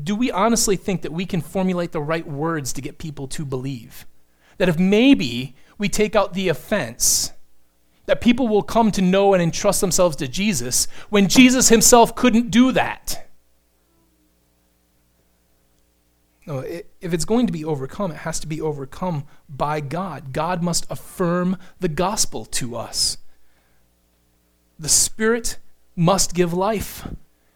Do 0.00 0.16
we 0.16 0.30
honestly 0.30 0.76
think 0.76 1.02
that 1.02 1.12
we 1.12 1.26
can 1.26 1.40
formulate 1.40 1.92
the 1.92 2.00
right 2.00 2.26
words 2.26 2.72
to 2.72 2.80
get 2.80 2.98
people 2.98 3.28
to 3.28 3.44
believe? 3.44 4.06
That 4.58 4.68
if 4.68 4.78
maybe 4.78 5.54
we 5.76 5.88
take 5.88 6.16
out 6.16 6.32
the 6.32 6.48
offense, 6.48 7.32
that 8.06 8.20
people 8.20 8.48
will 8.48 8.62
come 8.62 8.90
to 8.92 9.02
know 9.02 9.34
and 9.34 9.42
entrust 9.42 9.80
themselves 9.80 10.16
to 10.16 10.28
Jesus 10.28 10.86
when 11.10 11.28
Jesus 11.28 11.68
himself 11.68 12.14
couldn't 12.14 12.50
do 12.50 12.72
that? 12.72 13.28
No, 16.46 16.58
if 16.58 17.12
it's 17.12 17.24
going 17.24 17.46
to 17.46 17.52
be 17.52 17.64
overcome, 17.64 18.10
it 18.10 18.18
has 18.18 18.40
to 18.40 18.48
be 18.48 18.60
overcome 18.60 19.24
by 19.48 19.80
God. 19.80 20.32
God 20.32 20.62
must 20.62 20.86
affirm 20.90 21.56
the 21.78 21.88
gospel 21.88 22.44
to 22.46 22.74
us. 22.74 23.18
The 24.78 24.88
Spirit 24.88 25.58
must 25.96 26.34
give 26.34 26.52
life. 26.52 27.06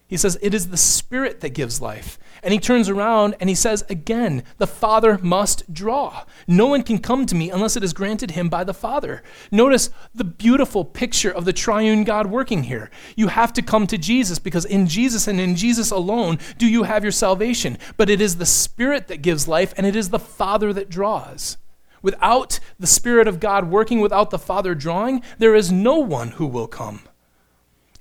He 0.09 0.17
says, 0.17 0.39
It 0.41 0.55
is 0.55 0.69
the 0.69 0.77
Spirit 0.77 1.41
that 1.41 1.51
gives 1.51 1.81
life. 1.81 2.19
And 2.43 2.53
he 2.53 2.61
turns 2.61 2.89
around 2.89 3.35
and 3.41 3.49
he 3.49 3.57
says 3.57 3.85
again, 3.89 4.45
The 4.59 4.67
Father 4.67 5.19
must 5.19 5.73
draw. 5.73 6.25
No 6.47 6.67
one 6.67 6.83
can 6.85 6.99
come 6.99 7.27
to 7.27 7.35
me 7.35 7.51
unless 7.51 7.77
it 7.77 7.83
is 7.83 7.93
granted 7.93 8.33
him 8.33 8.49
by 8.49 8.63
the 8.63 8.75
Father. 8.75 9.23
Notice 9.51 9.91
the 10.15 10.25
beautiful 10.25 10.85
picture 10.85 11.31
of 11.31 11.45
the 11.45 11.53
triune 11.53 12.05
God 12.05 12.29
working 12.29 12.65
here. 12.65 12.91
You 13.17 13.29
have 13.29 13.53
to 13.55 13.63
come 13.63 13.87
to 13.89 13.99
Jesus 13.99 14.39
because 14.39 14.65
in 14.65 14.87
Jesus 14.87 15.27
and 15.27 15.41
in 15.41 15.57
Jesus 15.57 15.91
alone 15.91 16.39
do 16.57 16.69
you 16.69 16.85
have 16.85 17.03
your 17.03 17.13
salvation. 17.13 17.79
But 17.97 18.11
it 18.11 18.21
is 18.21 18.37
the 18.37 18.47
Spirit 18.47 19.09
that 19.09 19.23
gives 19.23 19.49
life 19.49 19.75
and 19.77 19.87
it 19.87 19.97
is 19.97 20.11
the 20.11 20.21
Father 20.21 20.73
that 20.73 20.89
draws. 20.89 21.57
Without 22.03 22.61
the 22.79 22.87
Spirit 22.87 23.29
of 23.29 23.41
God 23.41 23.71
working, 23.71 24.01
without 24.01 24.31
the 24.31 24.39
Father 24.39 24.75
drawing, 24.75 25.23
there 25.39 25.55
is 25.55 25.73
no 25.73 25.99
one 25.99 26.33
who 26.33 26.47
will 26.47 26.67
come. 26.69 27.01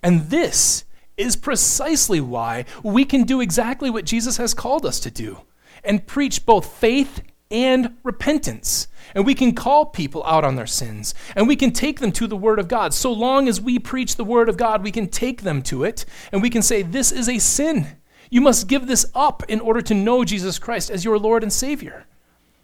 And 0.04 0.30
this 0.30 0.86
is 1.18 1.36
precisely 1.36 2.22
why 2.22 2.66
we 2.84 3.06
can 3.06 3.24
do 3.24 3.42
exactly 3.42 3.90
what 3.90 4.06
Jesus 4.06 4.38
has 4.38 4.54
called 4.54 4.86
us 4.86 5.00
to 5.02 5.12
do 5.12 5.42
and 5.84 6.06
preach 6.06 6.46
both 6.46 6.66
faith 6.66 7.22
and 7.52 7.96
repentance. 8.04 8.88
And 9.14 9.26
we 9.26 9.36
can 9.36 9.54
call 9.54 9.86
people 9.86 10.24
out 10.26 10.44
on 10.44 10.56
their 10.56 10.68
sins 10.68 11.14
and 11.36 11.48
we 11.48 11.56
can 11.56 11.72
take 11.72 12.00
them 12.00 12.12
to 12.14 12.28
the 12.28 12.36
Word 12.36 12.60
of 12.60 12.68
God. 12.68 12.94
So 12.94 13.12
long 13.12 13.48
as 13.48 13.62
we 13.62 13.80
preach 13.80 14.16
the 14.16 14.24
Word 14.24 14.50
of 14.50 14.58
God, 14.58 14.84
we 14.84 14.92
can 14.92 15.08
take 15.08 15.44
them 15.44 15.62
to 15.64 15.84
it 15.84 16.06
and 16.32 16.42
we 16.42 16.50
can 16.50 16.62
say, 16.62 16.82
This 16.82 17.12
is 17.12 17.30
a 17.30 17.40
sin. 17.40 17.98
You 18.30 18.42
must 18.42 18.68
give 18.68 18.88
this 18.88 19.06
up 19.14 19.44
in 19.48 19.60
order 19.60 19.82
to 19.84 19.94
know 19.94 20.26
Jesus 20.26 20.60
Christ 20.60 20.90
as 20.90 21.06
your 21.06 21.20
Lord 21.20 21.44
and 21.44 21.54
Savior. 21.54 22.06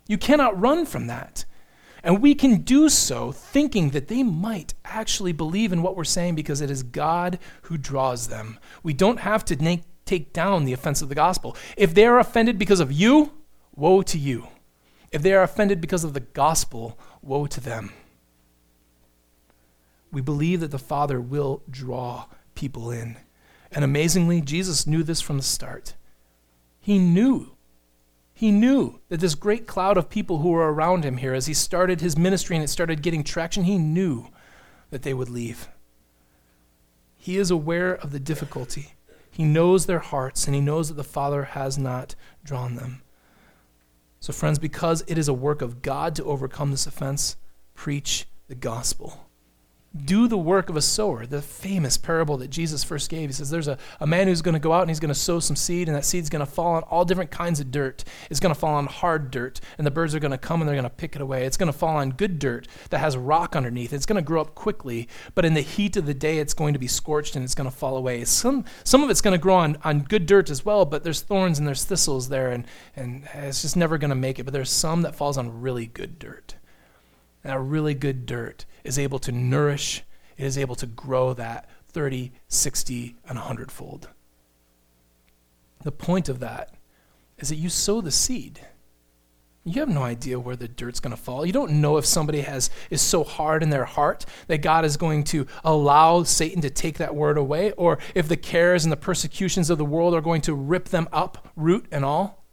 You 0.08 0.18
cannot 0.18 0.60
run 0.60 0.86
from 0.86 1.08
that. 1.08 1.46
And 2.04 2.22
we 2.22 2.34
can 2.34 2.62
do 2.62 2.90
so 2.90 3.32
thinking 3.32 3.92
that 3.92 4.08
they 4.08 4.24
might 4.24 4.74
actually 4.84 5.34
believe 5.34 5.72
in 5.72 5.84
what 5.84 5.96
we're 5.96 6.04
saying 6.04 6.36
because 6.36 6.62
it 6.62 6.72
is 6.72 6.84
God 6.84 7.38
who 7.64 7.78
draws 7.78 8.28
them. 8.28 8.60
We 8.82 8.94
don't 8.94 9.20
have 9.20 9.46
to 9.46 9.56
na- 9.64 9.84
take 10.06 10.34
down 10.34 10.66
the 10.66 10.74
offense 10.74 11.02
of 11.02 11.10
the 11.10 11.16
gospel. 11.16 11.56
If 11.78 11.94
they 11.94 12.06
are 12.06 12.20
offended 12.20 12.58
because 12.58 12.80
of 12.80 12.92
you, 12.92 13.34
woe 13.76 14.02
to 14.02 14.18
you. 14.18 14.48
If 15.12 15.22
they 15.22 15.34
are 15.34 15.44
offended 15.44 15.80
because 15.80 16.04
of 16.04 16.14
the 16.14 16.22
gospel, 16.22 16.98
woe 17.22 17.46
to 17.46 17.62
them. 17.62 17.92
We 20.12 20.22
believe 20.22 20.60
that 20.62 20.72
the 20.72 20.80
Father 20.80 21.22
will 21.22 21.62
draw 21.70 22.26
people 22.56 22.92
in. 22.92 23.18
And 23.72 23.86
amazingly, 23.86 24.42
Jesus 24.42 24.88
knew 24.88 25.04
this 25.04 25.22
from 25.22 25.38
the 25.38 25.44
start. 25.44 25.96
He 26.80 26.98
knew 26.98 27.56
he 28.42 28.50
knew 28.50 29.00
that 29.10 29.20
this 29.20 29.36
great 29.36 29.68
cloud 29.68 29.98
of 29.98 30.10
people 30.10 30.40
who 30.40 30.50
were 30.50 30.74
around 30.74 31.06
him 31.06 31.18
here, 31.18 31.36
as 31.36 31.46
he 31.46 31.54
started 31.54 32.02
his 32.02 32.18
ministry 32.18 32.56
and 32.56 32.64
it 32.64 32.70
started 32.70 33.04
getting 33.04 33.24
traction, 33.24 33.66
he 33.66 33.78
knew 33.78 34.30
that 34.90 35.04
they 35.04 35.14
would 35.14 35.30
leave. 35.30 35.70
He 37.16 37.38
is 37.38 37.52
aware 37.52 37.94
of 37.94 38.12
the 38.12 38.20
difficulty. 38.20 38.96
He 39.30 39.44
knows 39.44 39.86
their 39.86 40.00
hearts, 40.00 40.48
and 40.48 40.56
he 40.56 40.60
knows 40.60 40.88
that 40.88 40.96
the 40.96 41.04
Father 41.04 41.44
has 41.44 41.78
not 41.78 42.16
drawn 42.44 42.74
them. 42.74 43.04
So, 44.20 44.34
friends, 44.34 44.58
because 44.58 45.04
it 45.06 45.20
is 45.20 45.28
a 45.28 45.36
work 45.36 45.62
of 45.62 45.84
God 45.84 46.16
to 46.16 46.24
overcome 46.24 46.72
this 46.72 46.88
offense, 46.88 47.38
preach 47.76 48.26
the 48.48 48.56
gospel 48.56 49.30
do 49.94 50.28
the 50.30 50.38
work 50.38 50.70
of 50.70 50.78
a 50.78 50.82
sower. 50.82 51.26
The 51.26 51.42
famous 51.42 51.98
parable 51.98 52.38
that 52.38 52.50
Jesus 52.50 52.84
first 52.84 53.10
gave. 53.10 53.30
He 53.30 53.34
says 53.34 53.50
there's 53.50 53.68
a, 53.68 53.78
a 54.00 54.08
man 54.08 54.28
who's 54.28 54.42
going 54.42 54.54
to 54.54 54.60
go 54.60 54.72
out 54.72 54.82
and 54.82 54.90
he's 54.90 55.02
going 55.02 55.14
to 55.14 55.20
sow 55.20 55.40
some 55.40 55.58
seed, 55.58 55.90
and 55.90 55.98
that 55.98 56.06
seed's 56.06 56.30
going 56.30 56.46
to 56.46 56.52
fall 56.52 56.76
on 56.76 56.84
all 56.84 57.04
different 57.04 57.30
kinds 57.30 57.60
of 57.60 57.72
dirt. 57.72 58.06
It's 58.30 58.40
going 58.40 58.54
to 58.54 58.60
fall 58.60 58.76
on 58.76 58.88
hard 58.88 59.32
dirt, 59.32 59.60
and 59.78 59.86
the 59.86 59.92
birds 59.92 60.16
are 60.16 60.20
going 60.20 60.32
to 60.32 60.38
come 60.38 60.62
and 60.62 60.68
they're 60.68 60.76
going 60.76 60.84
to 60.84 60.90
pick 60.90 61.16
it 61.16 61.22
away. 61.22 61.46
It's 61.46 61.58
going 61.58 61.72
to 61.72 61.78
fall 61.78 61.98
on 61.98 62.12
good 62.12 62.40
dirt 62.40 62.68
that 62.90 63.00
has 63.00 63.18
rock 63.18 63.56
underneath. 63.56 63.92
It's 63.92 64.06
going 64.06 64.16
to 64.16 64.22
grow 64.26 64.42
up 64.42 64.56
quickly, 64.56 65.10
but 65.36 65.44
in 65.44 65.56
the 65.56 65.62
heat 65.62 65.98
of 65.98 66.06
the 66.06 66.14
day, 66.14 66.38
it's 66.38 66.54
going 66.54 66.74
to 66.74 66.80
be 66.80 66.88
scorched 66.88 67.36
and 67.36 67.44
it's 67.44 67.56
going 67.56 67.70
to 67.70 67.76
fall 67.76 67.98
away. 67.98 68.24
Some, 68.24 68.64
some 68.86 69.04
of 69.04 69.10
it's 69.10 69.22
going 69.22 69.34
to 69.34 69.42
grow 69.42 69.56
on, 69.56 69.78
on 69.84 70.02
good 70.02 70.26
dirt 70.26 70.50
as 70.50 70.64
well, 70.64 70.86
but 70.86 71.04
there's 71.04 71.22
thorns 71.22 71.60
and 71.60 71.68
there's 71.68 71.84
thistles 71.84 72.30
there, 72.30 72.52
and, 72.52 72.66
and 72.96 73.28
it's 73.34 73.62
just 73.62 73.76
never 73.76 73.98
going 73.98 74.10
to 74.10 74.16
make 74.16 74.40
it. 74.40 74.44
But 74.44 74.54
there's 74.54 74.72
some 74.72 75.02
that 75.02 75.16
falls 75.16 75.38
on 75.38 75.62
really 75.62 75.88
good 75.88 76.18
dirt. 76.18 76.56
That 77.44 77.60
really 77.60 77.94
good 77.94 78.26
dirt 78.26 78.66
is 78.84 79.00
able 79.00 79.20
to 79.20 79.32
nourish, 79.32 80.04
it 80.38 80.46
is 80.46 80.58
able 80.58 80.76
to 80.76 80.86
grow 80.86 81.34
that 81.34 81.70
30, 81.90 82.32
60, 82.48 83.16
and 83.28 83.38
100 83.38 83.72
fold. 83.72 84.10
The 85.84 85.92
point 85.92 86.30
of 86.30 86.40
that 86.40 86.76
is 87.38 87.50
that 87.50 87.56
you 87.56 87.70
sow 87.70 88.02
the 88.02 88.12
seed. 88.12 88.62
You 89.64 89.80
have 89.80 89.90
no 89.90 90.02
idea 90.02 90.40
where 90.40 90.56
the 90.56 90.68
dirt's 90.68 91.00
going 91.00 91.16
to 91.16 91.22
fall. 91.22 91.46
You 91.46 91.54
don't 91.54 91.82
know 91.82 91.98
if 91.98 92.06
somebody 92.06 92.42
has 92.42 92.72
is 92.90 93.02
so 93.02 93.24
hard 93.24 93.62
in 93.62 93.70
their 93.70 93.86
heart 93.86 94.26
that 94.48 94.64
God 94.64 94.86
is 94.86 94.98
going 94.98 95.24
to 95.26 95.46
allow 95.64 96.24
Satan 96.24 96.62
to 96.62 96.72
take 96.72 96.98
that 96.98 97.14
word 97.14 97.38
away 97.38 97.72
or 97.74 98.00
if 98.16 98.28
the 98.28 98.38
cares 98.38 98.86
and 98.86 98.92
the 98.92 98.98
persecutions 98.98 99.70
of 99.70 99.78
the 99.78 99.86
world 99.86 100.16
are 100.16 100.22
going 100.22 100.42
to 100.42 100.56
rip 100.56 100.90
them 100.90 101.08
up 101.12 101.50
root 101.56 101.86
and 101.92 102.04
all. 102.04 102.44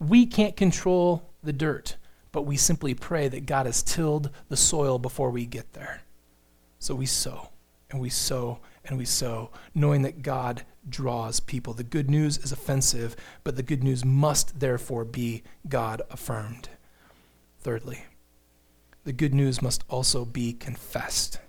We 0.00 0.24
can't 0.24 0.56
control 0.56 1.30
the 1.42 1.52
dirt 1.52 1.96
but 2.32 2.42
we 2.42 2.56
simply 2.56 2.94
pray 2.94 3.28
that 3.28 3.46
God 3.46 3.66
has 3.66 3.82
tilled 3.82 4.30
the 4.48 4.56
soil 4.56 4.98
before 4.98 5.30
we 5.30 5.46
get 5.46 5.72
there. 5.72 6.02
So 6.78 6.94
we 6.94 7.06
sow, 7.06 7.50
and 7.90 8.00
we 8.00 8.10
sow, 8.10 8.60
and 8.84 8.98
we 8.98 9.04
sow, 9.04 9.50
knowing 9.74 10.02
that 10.02 10.22
God 10.22 10.62
draws 10.88 11.40
people. 11.40 11.74
The 11.74 11.84
good 11.84 12.10
news 12.10 12.38
is 12.38 12.52
offensive, 12.52 13.16
but 13.44 13.56
the 13.56 13.62
good 13.62 13.82
news 13.82 14.04
must 14.04 14.60
therefore 14.60 15.04
be 15.04 15.42
God 15.68 16.02
affirmed. 16.10 16.68
Thirdly, 17.60 18.04
the 19.04 19.12
good 19.12 19.34
news 19.34 19.60
must 19.60 19.84
also 19.88 20.24
be 20.24 20.52
confessed. 20.52 21.40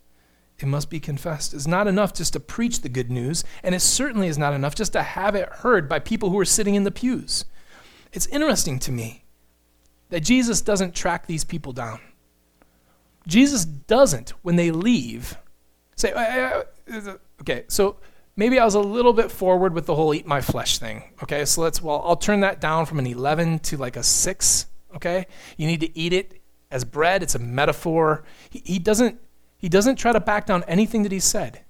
It 0.58 0.68
must 0.68 0.90
be 0.90 1.00
confessed. 1.00 1.54
It's 1.54 1.68
not 1.68 1.88
enough 1.88 2.14
just 2.14 2.34
to 2.34 2.40
preach 2.40 2.82
the 2.82 2.90
good 2.90 3.10
news, 3.10 3.44
and 3.64 3.74
it 3.74 3.80
certainly 3.80 4.28
is 4.28 4.38
not 4.38 4.54
enough 4.54 4.76
just 4.76 4.94
to 4.94 5.04
have 5.04 5.36
it 5.36 5.48
heard 5.50 5.88
by 5.88 6.00
people 6.00 6.30
who 6.32 6.40
are 6.40 6.46
sitting 6.46 6.76
in 6.76 6.84
the 6.84 6.92
pews. 6.92 7.46
It's 8.12 8.28
interesting 8.28 8.80
to 8.80 8.92
me 8.92 9.24
that 10.10 10.22
Jesus 10.22 10.62
doesn't 10.62 10.96
track 10.96 11.28
these 11.28 11.44
people 11.44 11.74
down. 11.74 12.00
Jesus 13.28 13.66
doesn't, 13.66 14.32
when 14.42 14.56
they 14.56 14.72
leave, 14.72 15.38
say, 15.96 16.14
okay, 17.42 17.66
so 17.68 17.98
maybe 18.36 18.60
I 18.60 18.66
was 18.66 18.74
a 18.74 18.80
little 18.80 19.14
bit 19.14 19.32
forward 19.32 19.74
with 19.74 19.86
the 19.86 19.96
whole 19.96 20.14
eat 20.14 20.26
my 20.26 20.42
flesh 20.42 20.80
thing. 20.80 21.04
Okay, 21.22 21.46
so 21.46 21.62
let's, 21.62 21.82
well, 21.82 22.02
I'll 22.06 22.16
turn 22.16 22.40
that 22.40 22.60
down 22.60 22.86
from 22.86 23.00
an 23.00 23.06
11 23.06 23.60
to 23.60 23.78
like 23.78 23.98
a 23.98 24.04
6. 24.04 24.66
Okay, 24.96 25.28
you 25.58 25.68
need 25.68 25.82
to 25.82 25.98
eat 25.98 26.14
it 26.14 26.42
as 26.72 26.84
bread, 26.84 27.22
it's 27.24 27.36
a 27.36 27.40
metaphor. 27.40 28.24
He, 28.50 28.62
he, 28.66 28.80
doesn't, 28.80 29.20
he 29.58 29.70
doesn't 29.70 29.98
try 29.98 30.12
to 30.12 30.20
back 30.20 30.46
down 30.46 30.64
anything 30.68 31.04
that 31.04 31.12
he 31.12 31.20
said. 31.20 31.62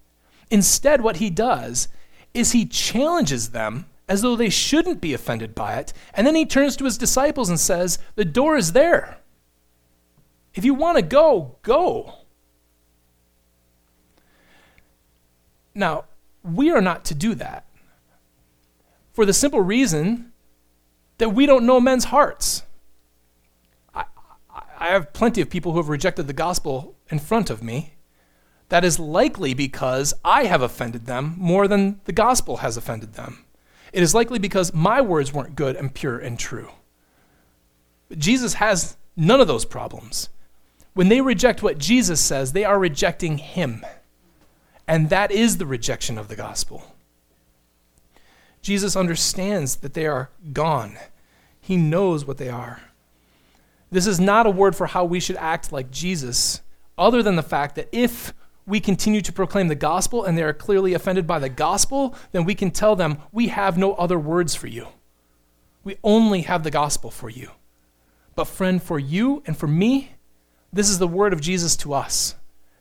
Instead, 0.49 1.01
what 1.01 1.17
he 1.17 1.29
does 1.29 1.89
is 2.33 2.51
he 2.51 2.65
challenges 2.65 3.49
them 3.49 3.85
as 4.09 4.23
though 4.23 4.35
they 4.35 4.49
shouldn't 4.49 4.99
be 4.99 5.13
offended 5.13 5.53
by 5.53 5.75
it. 5.75 5.93
And 6.15 6.25
then 6.25 6.35
he 6.35 6.45
turns 6.45 6.75
to 6.77 6.85
his 6.85 6.97
disciples 6.97 7.47
and 7.47 7.59
says, 7.59 7.99
The 8.15 8.25
door 8.25 8.57
is 8.57 8.73
there. 8.73 9.19
If 10.55 10.65
you 10.65 10.73
want 10.73 10.97
to 10.97 11.03
go, 11.03 11.57
go. 11.61 12.15
Now, 15.75 16.05
we 16.43 16.71
are 16.71 16.81
not 16.81 17.05
to 17.05 17.15
do 17.15 17.35
that 17.35 17.67
for 19.13 19.25
the 19.25 19.33
simple 19.33 19.61
reason 19.61 20.31
that 21.19 21.29
we 21.29 21.45
don't 21.45 21.65
know 21.65 21.79
men's 21.79 22.05
hearts. 22.05 22.63
I, 23.93 24.05
I 24.79 24.87
have 24.87 25.13
plenty 25.13 25.39
of 25.41 25.49
people 25.49 25.73
who 25.73 25.77
have 25.77 25.89
rejected 25.89 26.25
the 26.25 26.33
gospel 26.33 26.95
in 27.09 27.19
front 27.19 27.49
of 27.49 27.61
me. 27.61 27.93
That 28.69 28.83
is 28.83 28.99
likely 28.99 29.53
because 29.53 30.13
I 30.23 30.45
have 30.45 30.61
offended 30.61 31.05
them 31.05 31.35
more 31.37 31.67
than 31.67 32.01
the 32.05 32.11
gospel 32.11 32.57
has 32.57 32.77
offended 32.77 33.13
them. 33.13 33.45
It 33.91 34.03
is 34.03 34.13
likely 34.13 34.39
because 34.39 34.73
my 34.73 35.01
words 35.01 35.33
weren't 35.33 35.55
good 35.55 35.75
and 35.75 35.93
pure 35.93 36.17
and 36.17 36.37
true. 36.37 36.69
But 38.07 38.19
Jesus 38.19 38.55
has 38.55 38.97
none 39.15 39.41
of 39.41 39.47
those 39.47 39.65
problems. 39.65 40.29
When 40.93 41.09
they 41.09 41.21
reject 41.21 41.63
what 41.63 41.77
Jesus 41.77 42.19
says, 42.19 42.51
they 42.51 42.65
are 42.65 42.79
rejecting 42.79 43.37
him. 43.37 43.85
And 44.87 45.09
that 45.09 45.31
is 45.31 45.57
the 45.57 45.65
rejection 45.65 46.17
of 46.17 46.27
the 46.27 46.35
gospel. 46.35 46.95
Jesus 48.61 48.95
understands 48.95 49.77
that 49.77 49.93
they 49.93 50.07
are 50.07 50.29
gone. 50.51 50.97
He 51.61 51.77
knows 51.77 52.25
what 52.25 52.37
they 52.37 52.49
are. 52.49 52.81
This 53.91 54.07
is 54.07 54.19
not 54.19 54.45
a 54.45 54.51
word 54.51 54.75
for 54.75 54.87
how 54.87 55.05
we 55.05 55.19
should 55.19 55.37
act 55.37 55.71
like 55.71 55.91
Jesus, 55.91 56.61
other 56.97 57.23
than 57.23 57.35
the 57.35 57.43
fact 57.43 57.75
that 57.75 57.89
if 57.91 58.33
we 58.69 58.79
continue 58.79 59.19
to 59.21 59.33
proclaim 59.33 59.67
the 59.67 59.75
gospel 59.75 60.23
and 60.23 60.37
they 60.37 60.43
are 60.43 60.53
clearly 60.53 60.93
offended 60.93 61.25
by 61.25 61.39
the 61.39 61.49
gospel, 61.49 62.15
then 62.31 62.45
we 62.45 62.53
can 62.53 62.69
tell 62.69 62.95
them, 62.95 63.17
we 63.31 63.47
have 63.47 63.79
no 63.79 63.93
other 63.95 64.19
words 64.19 64.53
for 64.53 64.67
you. 64.67 64.87
We 65.83 65.97
only 66.03 66.41
have 66.41 66.63
the 66.63 66.69
gospel 66.69 67.09
for 67.09 67.31
you. 67.31 67.49
But, 68.35 68.45
friend, 68.45 68.81
for 68.81 68.99
you 68.99 69.41
and 69.47 69.57
for 69.57 69.67
me, 69.67 70.11
this 70.71 70.87
is 70.87 70.99
the 70.99 71.07
word 71.07 71.33
of 71.33 71.41
Jesus 71.41 71.75
to 71.77 71.95
us. 71.95 72.35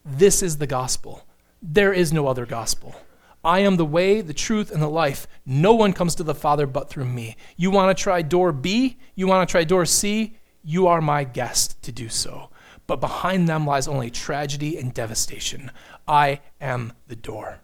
This 0.04 0.42
is 0.42 0.58
the 0.58 0.66
gospel. 0.66 1.26
There 1.62 1.92
is 1.92 2.12
no 2.12 2.26
other 2.26 2.44
gospel. 2.44 2.94
I 3.42 3.60
am 3.60 3.76
the 3.76 3.86
way, 3.86 4.20
the 4.20 4.34
truth, 4.34 4.70
and 4.70 4.82
the 4.82 4.90
life. 4.90 5.26
No 5.46 5.72
one 5.72 5.94
comes 5.94 6.14
to 6.16 6.22
the 6.22 6.34
Father 6.34 6.66
but 6.66 6.90
through 6.90 7.06
me. 7.06 7.36
You 7.56 7.70
want 7.70 7.96
to 7.96 8.02
try 8.02 8.20
door 8.20 8.52
B? 8.52 8.98
You 9.14 9.26
want 9.26 9.48
to 9.48 9.50
try 9.50 9.64
door 9.64 9.86
C? 9.86 10.36
You 10.62 10.86
are 10.86 11.00
my 11.00 11.24
guest 11.24 11.80
to 11.84 11.92
do 11.92 12.10
so. 12.10 12.50
But 12.88 13.00
behind 13.00 13.46
them 13.48 13.66
lies 13.66 13.86
only 13.86 14.10
tragedy 14.10 14.76
and 14.78 14.92
devastation. 14.92 15.70
I 16.08 16.40
am 16.60 16.94
the 17.06 17.14
door. 17.14 17.60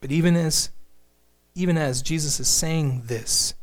But 0.00 0.12
even 0.12 0.36
as 0.36 0.70
even 1.56 1.76
as 1.76 2.02
Jesus 2.02 2.38
is 2.38 2.48
saying 2.48 3.02
this, 3.06 3.54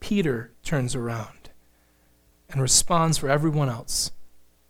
Peter 0.00 0.52
turns 0.62 0.94
around 0.94 1.50
and 2.48 2.62
responds 2.62 3.18
for 3.18 3.28
everyone 3.28 3.68
else. 3.68 4.12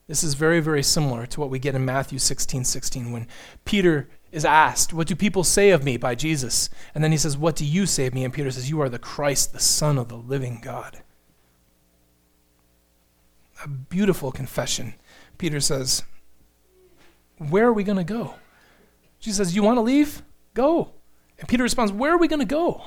This 0.07 0.25
is 0.25 0.35
very, 0.35 0.61
very 0.61 0.83
similar 0.83 1.27
to 1.27 1.41
what 1.41 1.51
we 1.51 1.59
get 1.59 1.75
in 1.75 1.85
Matthew 1.85 2.19
16 2.19 2.65
16 2.65 3.13
when 3.13 3.27
Peter 3.67 4.09
is 4.33 4.47
asked, 4.47 4.95
What 4.95 5.07
do 5.07 5.15
people 5.15 5.45
say 5.45 5.69
of 5.69 5.85
me 5.85 5.99
by 5.99 6.15
Jesus? 6.15 6.71
And 6.95 7.05
then 7.05 7.13
he 7.13 7.19
says, 7.19 7.37
What 7.37 7.57
do 7.57 7.67
you 7.67 7.85
say 7.85 8.07
of 8.07 8.15
me? 8.15 8.25
And 8.25 8.33
Peter 8.33 8.51
says, 8.51 8.71
You 8.71 8.81
are 8.81 8.89
the 8.89 8.99
Christ, 8.99 9.53
the 9.53 9.61
Son 9.61 9.99
of 9.99 10.09
the 10.09 10.17
living 10.17 10.61
God. 10.63 11.03
A 13.65 13.69
beautiful 13.69 14.31
confession. 14.31 14.95
Peter 15.37 15.61
says, 15.61 16.05
Where 17.39 17.67
are 17.67 17.73
we 17.73 17.85
going 17.85 17.99
to 17.99 18.05
go? 18.05 18.35
She 19.19 19.33
says, 19.33 19.55
You 19.55 19.63
want 19.63 19.79
to 19.79 19.83
leave? 19.83 20.23
Go. 20.55 20.93
And 21.39 21.49
Peter 21.49 21.63
responds, 21.63 21.93
Where 21.93 22.13
are 22.13 22.19
we 22.19 22.29
going 22.29 22.41
to 22.41 22.47
go? 22.47 22.83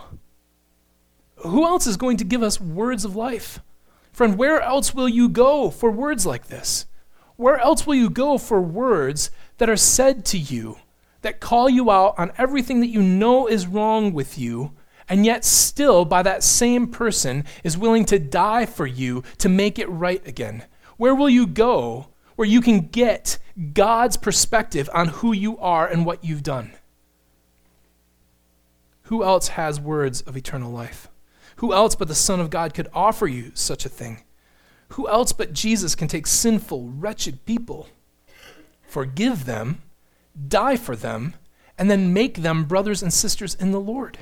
Who 1.37 1.65
else 1.65 1.87
is 1.87 1.97
going 1.97 2.17
to 2.17 2.23
give 2.23 2.43
us 2.43 2.61
words 2.61 3.03
of 3.03 3.15
life? 3.15 3.59
Friend, 4.11 4.37
where 4.37 4.61
else 4.61 4.93
will 4.93 5.09
you 5.09 5.29
go 5.29 5.69
for 5.69 5.89
words 5.89 6.25
like 6.25 6.47
this? 6.47 6.85
Where 7.35 7.57
else 7.57 7.87
will 7.87 7.95
you 7.95 8.09
go 8.09 8.37
for 8.37 8.61
words 8.61 9.31
that 9.57 9.69
are 9.69 9.77
said 9.77 10.25
to 10.25 10.37
you, 10.37 10.77
that 11.21 11.39
call 11.39 11.69
you 11.69 11.89
out 11.89 12.15
on 12.17 12.31
everything 12.37 12.81
that 12.81 12.87
you 12.87 13.01
know 13.01 13.47
is 13.47 13.67
wrong 13.67 14.13
with 14.13 14.37
you, 14.37 14.73
and 15.11 15.25
yet 15.25 15.43
still, 15.43 16.05
by 16.05 16.23
that 16.23 16.41
same 16.41 16.87
person, 16.87 17.43
is 17.65 17.77
willing 17.77 18.05
to 18.05 18.17
die 18.17 18.65
for 18.65 18.87
you 18.87 19.23
to 19.39 19.49
make 19.49 19.77
it 19.77 19.89
right 19.89 20.25
again? 20.25 20.63
Where 20.95 21.13
will 21.13 21.29
you 21.29 21.45
go 21.47 22.07
where 22.37 22.47
you 22.47 22.61
can 22.61 22.87
get 22.87 23.37
God's 23.73 24.15
perspective 24.15 24.89
on 24.93 25.09
who 25.09 25.33
you 25.33 25.57
are 25.57 25.85
and 25.85 26.05
what 26.05 26.23
you've 26.23 26.43
done? 26.43 26.71
Who 29.03 29.21
else 29.21 29.49
has 29.49 29.81
words 29.81 30.21
of 30.21 30.37
eternal 30.37 30.71
life? 30.71 31.09
Who 31.57 31.73
else 31.73 31.93
but 31.93 32.07
the 32.07 32.15
Son 32.15 32.39
of 32.39 32.49
God 32.49 32.73
could 32.73 32.87
offer 32.93 33.27
you 33.27 33.51
such 33.53 33.85
a 33.85 33.89
thing? 33.89 34.23
Who 34.91 35.09
else 35.09 35.33
but 35.33 35.51
Jesus 35.51 35.93
can 35.93 36.07
take 36.07 36.25
sinful, 36.25 36.87
wretched 36.87 37.45
people, 37.45 37.89
forgive 38.87 39.43
them, 39.43 39.81
die 40.47 40.77
for 40.77 40.95
them, 40.95 41.33
and 41.77 41.91
then 41.91 42.13
make 42.13 42.35
them 42.35 42.63
brothers 42.63 43.03
and 43.03 43.11
sisters 43.11 43.55
in 43.55 43.71
the 43.71 43.79
Lord? 43.81 44.19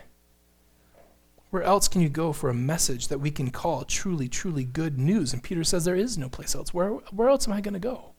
Where 1.50 1.64
else 1.64 1.88
can 1.88 2.02
you 2.02 2.10
go 2.10 2.32
for 2.32 2.50
a 2.50 2.54
message 2.54 3.08
that 3.08 3.20
we 3.20 3.32
can 3.32 3.50
call 3.50 3.84
truly, 3.84 4.28
truly 4.28 4.64
good 4.64 5.00
news? 5.00 5.34
And 5.34 5.42
Peter 5.42 5.64
says 5.64 5.84
there 5.84 5.96
is 5.96 6.18
no 6.18 6.30
place 6.30 6.54
else. 6.54 6.74
Where, 6.74 6.90
where 6.90 7.30
else 7.30 7.48
am 7.48 7.54
I 7.54 7.62
going 7.62 7.74
to 7.74 7.80
go? 7.80 8.14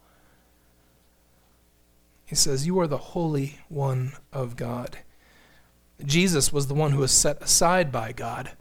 He 2.26 2.34
says, 2.34 2.66
You 2.66 2.78
are 2.80 2.86
the 2.86 2.98
Holy 2.98 3.58
One 3.68 4.12
of 4.32 4.56
God. 4.56 4.98
Jesus 6.04 6.52
was 6.52 6.66
the 6.66 6.74
one 6.74 6.92
who 6.92 7.00
was 7.00 7.12
set 7.12 7.40
aside 7.42 7.92
by 7.92 8.12
God. 8.12 8.52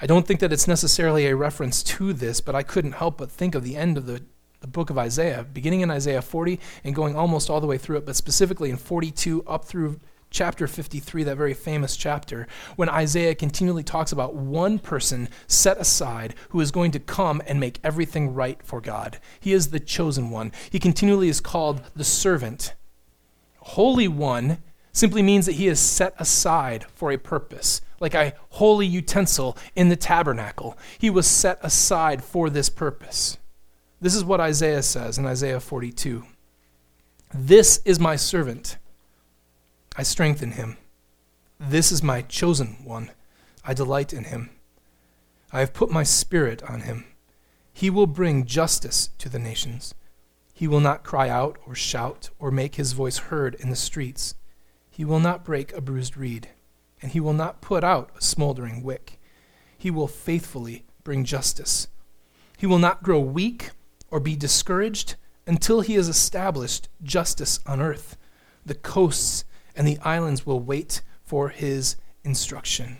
I 0.00 0.06
don't 0.06 0.26
think 0.26 0.40
that 0.40 0.52
it's 0.52 0.66
necessarily 0.66 1.26
a 1.26 1.36
reference 1.36 1.82
to 1.84 2.12
this, 2.12 2.40
but 2.40 2.54
I 2.54 2.62
couldn't 2.62 2.92
help 2.92 3.18
but 3.18 3.30
think 3.30 3.54
of 3.54 3.62
the 3.62 3.76
end 3.76 3.96
of 3.96 4.06
the, 4.06 4.22
the 4.60 4.66
book 4.66 4.90
of 4.90 4.98
Isaiah, 4.98 5.44
beginning 5.44 5.82
in 5.82 5.90
Isaiah 5.90 6.22
40 6.22 6.58
and 6.82 6.94
going 6.94 7.14
almost 7.14 7.48
all 7.48 7.60
the 7.60 7.66
way 7.66 7.78
through 7.78 7.98
it, 7.98 8.06
but 8.06 8.16
specifically 8.16 8.68
in 8.68 8.76
42 8.76 9.44
up 9.46 9.64
through 9.64 10.00
chapter 10.32 10.66
53, 10.66 11.22
that 11.24 11.36
very 11.36 11.54
famous 11.54 11.96
chapter, 11.96 12.48
when 12.74 12.88
Isaiah 12.88 13.34
continually 13.34 13.84
talks 13.84 14.10
about 14.10 14.34
one 14.34 14.78
person 14.78 15.28
set 15.46 15.78
aside 15.78 16.34
who 16.48 16.60
is 16.60 16.72
going 16.72 16.90
to 16.92 16.98
come 16.98 17.40
and 17.46 17.60
make 17.60 17.78
everything 17.84 18.34
right 18.34 18.60
for 18.62 18.80
God. 18.80 19.18
He 19.38 19.52
is 19.52 19.70
the 19.70 19.78
chosen 19.78 20.30
one. 20.30 20.50
He 20.70 20.80
continually 20.80 21.28
is 21.28 21.40
called 21.40 21.82
the 21.94 22.04
servant. 22.04 22.74
Holy 23.58 24.08
One 24.08 24.58
simply 24.92 25.22
means 25.22 25.46
that 25.46 25.52
he 25.52 25.68
is 25.68 25.80
set 25.80 26.14
aside 26.18 26.84
for 26.94 27.12
a 27.12 27.18
purpose, 27.18 27.80
like 28.00 28.14
a 28.14 28.34
holy 28.50 28.86
utensil 28.86 29.56
in 29.74 29.88
the 29.88 29.96
tabernacle. 29.96 30.76
He 30.98 31.10
was 31.10 31.26
set 31.26 31.58
aside 31.62 32.22
for 32.22 32.50
this 32.50 32.68
purpose. 32.68 33.38
This 34.00 34.14
is 34.14 34.24
what 34.24 34.40
Isaiah 34.40 34.82
says 34.82 35.16
in 35.16 35.26
Isaiah 35.26 35.60
42 35.60 36.24
This 37.32 37.80
is 37.84 38.00
my 38.00 38.16
servant, 38.16 38.76
I 39.94 40.02
strengthen 40.02 40.52
him. 40.52 40.78
This 41.60 41.92
is 41.92 42.02
my 42.02 42.22
chosen 42.22 42.78
one, 42.82 43.10
I 43.64 43.74
delight 43.74 44.12
in 44.12 44.24
him. 44.24 44.50
I 45.52 45.60
have 45.60 45.74
put 45.74 45.90
my 45.90 46.02
spirit 46.02 46.62
on 46.62 46.80
him. 46.80 47.04
He 47.72 47.90
will 47.90 48.06
bring 48.06 48.46
justice 48.46 49.10
to 49.18 49.28
the 49.28 49.38
nations. 49.38 49.94
He 50.54 50.66
will 50.66 50.80
not 50.80 51.04
cry 51.04 51.28
out 51.28 51.58
or 51.66 51.74
shout 51.74 52.30
or 52.38 52.50
make 52.50 52.76
his 52.76 52.92
voice 52.92 53.18
heard 53.18 53.54
in 53.56 53.68
the 53.68 53.76
streets. 53.76 54.34
He 54.90 55.04
will 55.04 55.20
not 55.20 55.44
break 55.44 55.72
a 55.72 55.80
bruised 55.80 56.16
reed, 56.16 56.48
and 57.00 57.12
he 57.12 57.20
will 57.20 57.32
not 57.32 57.60
put 57.60 57.84
out 57.84 58.10
a 58.16 58.22
smoldering 58.22 58.82
wick. 58.82 59.20
He 59.76 59.90
will 59.90 60.08
faithfully 60.08 60.84
bring 61.04 61.24
justice. 61.24 61.88
He 62.56 62.66
will 62.66 62.78
not 62.78 63.02
grow 63.02 63.18
weak 63.18 63.70
or 64.10 64.20
be 64.20 64.36
discouraged 64.36 65.16
until 65.46 65.80
he 65.80 65.94
has 65.94 66.08
established 66.08 66.88
justice 67.02 67.60
on 67.66 67.80
earth. 67.80 68.16
The 68.64 68.74
coasts 68.74 69.44
and 69.76 69.86
the 69.86 69.98
islands 69.98 70.46
will 70.46 70.60
wait 70.60 71.02
for 71.24 71.48
his 71.48 71.96
instruction. 72.24 72.98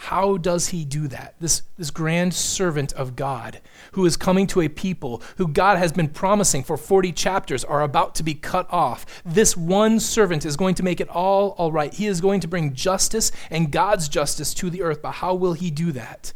How 0.00 0.36
does 0.36 0.68
he 0.68 0.84
do 0.84 1.08
that? 1.08 1.34
This, 1.40 1.62
this 1.76 1.90
grand 1.90 2.32
servant 2.32 2.92
of 2.92 3.16
God 3.16 3.60
who 3.92 4.06
is 4.06 4.16
coming 4.16 4.46
to 4.46 4.60
a 4.60 4.68
people 4.68 5.20
who 5.38 5.48
God 5.48 5.76
has 5.76 5.90
been 5.90 6.08
promising 6.08 6.62
for 6.62 6.76
40 6.76 7.10
chapters 7.12 7.64
are 7.64 7.82
about 7.82 8.14
to 8.14 8.22
be 8.22 8.34
cut 8.34 8.72
off. 8.72 9.04
This 9.24 9.56
one 9.56 9.98
servant 9.98 10.46
is 10.46 10.56
going 10.56 10.76
to 10.76 10.84
make 10.84 11.00
it 11.00 11.08
all 11.08 11.50
all 11.58 11.72
right. 11.72 11.92
He 11.92 12.06
is 12.06 12.20
going 12.20 12.40
to 12.40 12.48
bring 12.48 12.74
justice 12.74 13.32
and 13.50 13.72
God's 13.72 14.08
justice 14.08 14.54
to 14.54 14.70
the 14.70 14.82
earth. 14.82 15.02
But 15.02 15.12
how 15.12 15.34
will 15.34 15.54
he 15.54 15.68
do 15.68 15.90
that? 15.90 16.32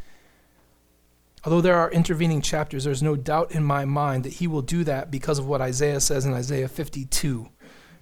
Although 1.45 1.61
there 1.61 1.79
are 1.79 1.91
intervening 1.91 2.41
chapters, 2.41 2.83
there's 2.83 3.03
no 3.03 3.15
doubt 3.15 3.53
in 3.53 3.63
my 3.63 3.85
mind 3.85 4.25
that 4.25 4.35
he 4.35 4.49
will 4.49 4.63
do 4.63 4.83
that 4.85 5.11
because 5.11 5.39
of 5.39 5.47
what 5.47 5.61
Isaiah 5.61 6.01
says 6.01 6.27
in 6.27 6.35
Isaiah 6.35 6.69
52, 6.69 7.49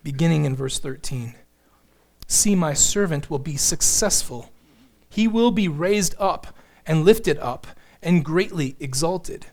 beginning 0.02 0.44
in 0.44 0.56
verse 0.56 0.78
13. 0.78 1.34
See, 2.26 2.54
my 2.54 2.74
servant 2.74 3.28
will 3.28 3.38
be 3.38 3.56
successful 3.56 4.50
he 5.10 5.26
will 5.26 5.50
be 5.50 5.68
raised 5.68 6.14
up 6.18 6.56
and 6.86 7.04
lifted 7.04 7.36
up 7.38 7.66
and 8.00 8.24
greatly 8.24 8.76
exalted. 8.78 9.46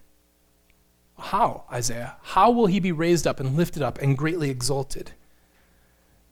How, 1.17 1.65
Isaiah? 1.73 2.17
How 2.21 2.51
will 2.51 2.67
he 2.67 2.79
be 2.79 2.91
raised 2.91 3.25
up 3.25 3.39
and 3.39 3.57
lifted 3.57 3.81
up 3.81 3.97
and 3.97 4.17
greatly 4.17 4.51
exalted? 4.51 5.11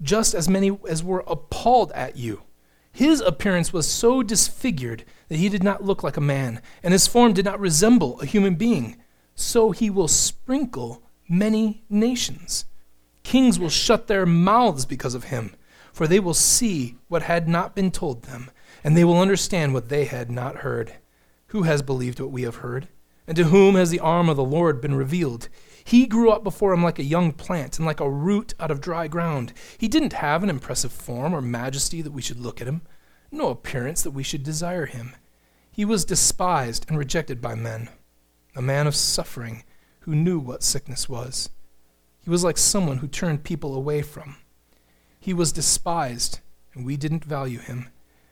Just 0.01 0.35
as 0.35 0.47
many 0.47 0.77
as 0.87 1.03
were 1.03 1.23
appalled 1.25 1.91
at 1.93 2.17
you. 2.17 2.43
His 2.91 3.19
appearance 3.19 3.73
was 3.73 3.91
so 3.91 4.23
disfigured 4.23 5.03
that 5.27 5.37
he 5.37 5.49
did 5.49 5.63
not 5.63 5.83
look 5.83 6.03
like 6.03 6.15
a 6.15 6.21
man, 6.21 6.61
and 6.83 6.93
his 6.93 7.07
form 7.07 7.33
did 7.33 7.43
not 7.43 7.59
resemble 7.59 8.21
a 8.21 8.25
human 8.25 8.55
being. 8.55 8.95
So 9.33 9.71
he 9.71 9.89
will 9.89 10.07
sprinkle 10.07 11.01
many 11.27 11.83
nations. 11.89 12.65
Kings 13.35 13.59
will 13.59 13.67
shut 13.67 14.07
their 14.07 14.25
mouths 14.25 14.85
because 14.85 15.13
of 15.13 15.25
him, 15.25 15.57
for 15.91 16.07
they 16.07 16.21
will 16.21 16.33
see 16.33 16.95
what 17.09 17.23
had 17.23 17.49
not 17.49 17.75
been 17.75 17.91
told 17.91 18.23
them 18.23 18.49
and 18.81 18.95
they 18.95 19.03
will 19.03 19.19
understand 19.19 19.73
what 19.73 19.89
they 19.89 20.05
had 20.05 20.31
not 20.31 20.59
heard. 20.59 20.93
Who 21.47 21.63
has 21.63 21.81
believed 21.81 22.21
what 22.21 22.31
we 22.31 22.43
have 22.43 22.55
heard? 22.63 22.87
And 23.27 23.35
to 23.35 23.43
whom 23.43 23.75
has 23.75 23.89
the 23.89 23.99
arm 23.99 24.29
of 24.29 24.37
the 24.37 24.43
Lord 24.45 24.79
been 24.79 24.95
revealed? 24.95 25.49
He 25.83 26.05
grew 26.05 26.29
up 26.31 26.45
before 26.45 26.71
him 26.71 26.81
like 26.81 26.97
a 26.97 27.03
young 27.03 27.33
plant 27.33 27.77
and 27.77 27.85
like 27.85 27.99
a 27.99 28.09
root 28.09 28.53
out 28.57 28.71
of 28.71 28.79
dry 28.79 29.09
ground. 29.09 29.51
He 29.77 29.89
didn't 29.89 30.13
have 30.13 30.41
an 30.41 30.49
impressive 30.49 30.93
form 30.93 31.35
or 31.35 31.41
majesty 31.41 32.01
that 32.01 32.13
we 32.13 32.21
should 32.21 32.39
look 32.39 32.61
at 32.61 32.69
him, 32.69 32.83
no 33.33 33.49
appearance 33.49 34.01
that 34.03 34.11
we 34.11 34.23
should 34.23 34.43
desire 34.43 34.85
him. 34.85 35.13
He 35.69 35.83
was 35.83 36.05
despised 36.05 36.85
and 36.87 36.97
rejected 36.97 37.41
by 37.41 37.55
men, 37.55 37.89
a 38.55 38.61
man 38.61 38.87
of 38.87 38.95
suffering 38.95 39.65
who 40.03 40.15
knew 40.15 40.39
what 40.39 40.63
sickness 40.63 41.09
was. 41.09 41.49
He 42.25 42.31
was 42.31 42.43
like 42.43 42.57
someone 42.57 42.97
who 42.97 43.07
turned 43.07 43.43
people 43.43 43.75
away 43.75 44.01
from. 44.01 44.37
He 45.19 45.31
was 45.31 45.51
despised, 45.51 46.39
and 46.73 46.83
we 46.83 46.97
didn't 46.97 47.23
value 47.23 47.59
him. 47.59 47.89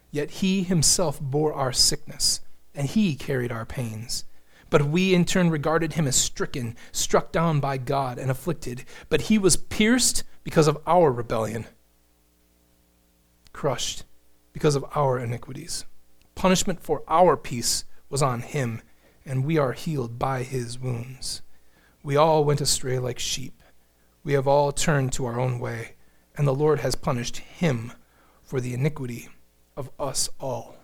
Yet 0.10 0.32
he 0.32 0.63
himself 0.63 1.21
bore 1.21 1.53
our 1.53 1.71
sickness, 1.71 2.41
and 2.73 2.88
he 2.88 3.15
carried 3.15 3.51
our 3.51 3.67
pains. 3.67 4.25
But 4.71 4.88
we 4.88 5.13
in 5.13 5.25
turn 5.25 5.51
regarded 5.51 5.93
him 5.93 6.08
as 6.08 6.15
stricken, 6.15 6.75
struck 6.91 7.32
down 7.32 7.60
by 7.60 7.77
God, 7.77 8.17
and 8.17 8.32
afflicted. 8.32 8.84
But 9.10 9.21
he 9.21 9.38
was 9.38 9.58
pierced 9.58 10.23
because 10.43 10.67
of 10.67 10.79
our 10.88 11.12
rebellion, 11.12 11.67
crushed 13.53 14.06
because 14.53 14.75
of 14.75 14.86
our 14.95 15.19
iniquities. 15.19 15.86
Punishment 16.34 16.82
for 16.82 17.03
our 17.08 17.38
peace 17.38 17.86
was 18.10 18.23
on 18.23 18.41
him, 18.41 18.82
and 19.23 19.45
we 19.45 19.60
are 19.60 19.73
healed 19.73 20.17
by 20.17 20.41
his 20.41 20.79
wounds. 20.79 21.43
We 22.01 22.15
all 22.15 22.43
went 22.43 22.60
astray 22.60 22.97
like 22.97 23.19
sheep. 23.19 23.53
We 24.23 24.33
have 24.33 24.47
all 24.47 24.71
turned 24.71 25.12
to 25.13 25.25
our 25.25 25.39
own 25.39 25.59
way, 25.59 25.95
and 26.38 26.47
the 26.47 26.55
Lord 26.55 26.79
has 26.79 26.95
punished 26.95 27.38
him 27.38 27.91
for 28.41 28.62
the 28.62 28.73
iniquity 28.73 29.27
of 29.75 29.89
us 29.99 30.29
all. 30.39 30.77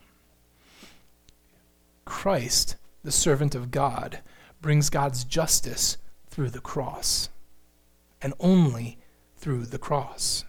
Christ, 2.03 2.75
the 3.03 3.11
servant 3.11 3.55
of 3.55 3.71
God, 3.71 4.19
brings 4.61 4.89
God's 4.89 5.23
justice 5.23 5.97
through 6.27 6.49
the 6.49 6.59
cross, 6.59 7.29
and 8.21 8.33
only 8.39 8.97
through 9.37 9.65
the 9.65 9.79
cross. 9.79 10.43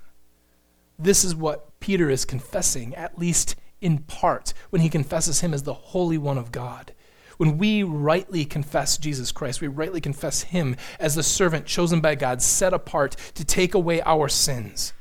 This 0.99 1.25
is 1.25 1.35
what 1.35 1.79
Peter 1.79 2.11
is 2.11 2.25
confessing, 2.25 2.95
at 2.97 3.19
least 3.19 3.55
in 3.81 3.99
part, 3.99 4.53
when 4.71 4.83
he 4.83 4.89
confesses 4.89 5.41
him 5.41 5.55
as 5.55 5.63
the 5.63 5.75
Holy 5.75 6.19
One 6.19 6.39
of 6.39 6.51
God. 6.51 6.93
When 7.41 7.57
we 7.57 7.83
rightly 7.83 8.45
confess 8.45 8.99
Jesus 8.99 9.33
Christ, 9.33 9.63
we 9.63 9.67
rightly 9.67 10.03
confess 10.03 10.43
him 10.43 10.77
as 10.99 11.15
the 11.15 11.23
servant 11.23 11.65
chosen 11.65 12.03
by 12.03 12.15
God, 12.15 12.43
set 12.43 12.75
apart 12.75 13.17
to 13.35 13.47
take 13.47 13.73
away 13.73 14.03
our 14.03 14.29
sins. 14.29 14.93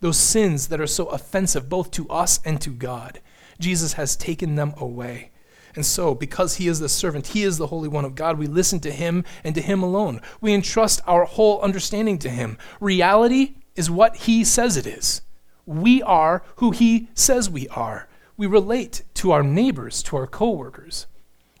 Those 0.00 0.16
sins 0.16 0.68
that 0.68 0.80
are 0.80 0.86
so 0.86 1.08
offensive 1.08 1.68
both 1.68 1.90
to 1.90 2.08
us 2.08 2.40
and 2.46 2.62
to 2.62 2.70
God. 2.70 3.20
Jesus 3.58 3.92
has 3.92 4.16
taken 4.16 4.54
them 4.54 4.72
away. 4.78 5.32
And 5.74 5.84
so, 5.84 6.14
because 6.14 6.56
he 6.56 6.66
is 6.66 6.80
the 6.80 6.88
servant, 6.88 7.26
he 7.26 7.42
is 7.42 7.58
the 7.58 7.66
Holy 7.66 7.88
One 7.88 8.06
of 8.06 8.14
God, 8.14 8.38
we 8.38 8.46
listen 8.46 8.80
to 8.80 8.90
him 8.90 9.22
and 9.44 9.54
to 9.54 9.60
him 9.60 9.82
alone. 9.82 10.22
We 10.40 10.54
entrust 10.54 11.02
our 11.06 11.26
whole 11.26 11.60
understanding 11.60 12.18
to 12.20 12.30
him. 12.30 12.56
Reality 12.80 13.56
is 13.76 13.90
what 13.90 14.16
he 14.16 14.44
says 14.44 14.78
it 14.78 14.86
is. 14.86 15.20
We 15.66 16.00
are 16.04 16.42
who 16.56 16.70
he 16.70 17.10
says 17.12 17.50
we 17.50 17.68
are. 17.68 18.08
We 18.38 18.46
relate 18.46 19.02
to 19.16 19.32
our 19.32 19.42
neighbors, 19.42 20.02
to 20.04 20.16
our 20.16 20.26
coworkers. 20.26 21.06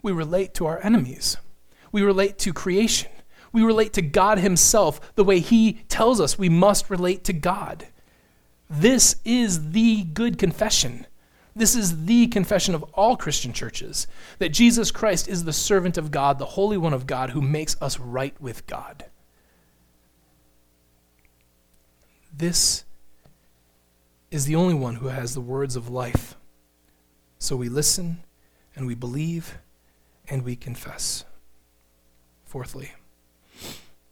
We 0.02 0.12
relate 0.12 0.54
to 0.54 0.66
our 0.66 0.80
enemies. 0.82 1.36
We 1.92 2.02
relate 2.02 2.38
to 2.38 2.52
creation. 2.52 3.10
We 3.52 3.62
relate 3.62 3.92
to 3.94 4.02
God 4.02 4.38
himself 4.38 5.14
the 5.14 5.24
way 5.24 5.40
he 5.40 5.74
tells 5.88 6.20
us 6.20 6.38
we 6.38 6.48
must 6.48 6.88
relate 6.88 7.24
to 7.24 7.32
God. 7.32 7.86
This 8.68 9.16
is 9.24 9.72
the 9.72 10.04
good 10.04 10.38
confession. 10.38 11.06
This 11.56 11.74
is 11.74 12.04
the 12.04 12.28
confession 12.28 12.74
of 12.74 12.84
all 12.94 13.16
Christian 13.16 13.52
churches 13.52 14.06
that 14.38 14.50
Jesus 14.50 14.92
Christ 14.92 15.26
is 15.26 15.44
the 15.44 15.52
servant 15.52 15.98
of 15.98 16.12
God, 16.12 16.38
the 16.38 16.46
Holy 16.46 16.78
One 16.78 16.94
of 16.94 17.06
God, 17.06 17.30
who 17.30 17.42
makes 17.42 17.76
us 17.82 17.98
right 17.98 18.40
with 18.40 18.66
God. 18.66 19.04
This 22.32 22.84
is 24.30 24.46
the 24.46 24.54
only 24.54 24.74
one 24.74 24.96
who 24.96 25.08
has 25.08 25.34
the 25.34 25.40
words 25.40 25.74
of 25.74 25.90
life. 25.90 26.36
So 27.40 27.56
we 27.56 27.68
listen 27.68 28.20
and 28.76 28.86
we 28.86 28.94
believe 28.94 29.58
and 30.30 30.44
we 30.44 30.56
confess. 30.56 31.24
Fourthly, 32.44 32.92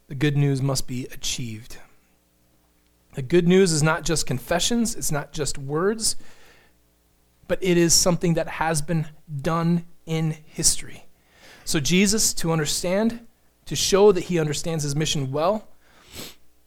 the 0.08 0.14
good 0.14 0.36
news 0.36 0.60
must 0.60 0.86
be 0.86 1.06
achieved. 1.06 1.78
The 3.14 3.22
good 3.22 3.48
news 3.48 3.72
is 3.72 3.82
not 3.82 4.04
just 4.04 4.26
confessions, 4.26 4.94
it's 4.94 5.10
not 5.10 5.32
just 5.32 5.58
words, 5.58 6.16
but 7.46 7.58
it 7.62 7.76
is 7.76 7.94
something 7.94 8.34
that 8.34 8.48
has 8.48 8.82
been 8.82 9.06
done 9.40 9.86
in 10.06 10.36
history. 10.44 11.06
So, 11.64 11.80
Jesus, 11.80 12.32
to 12.34 12.52
understand, 12.52 13.26
to 13.66 13.74
show 13.74 14.12
that 14.12 14.24
he 14.24 14.38
understands 14.38 14.84
his 14.84 14.94
mission 14.94 15.32
well, 15.32 15.68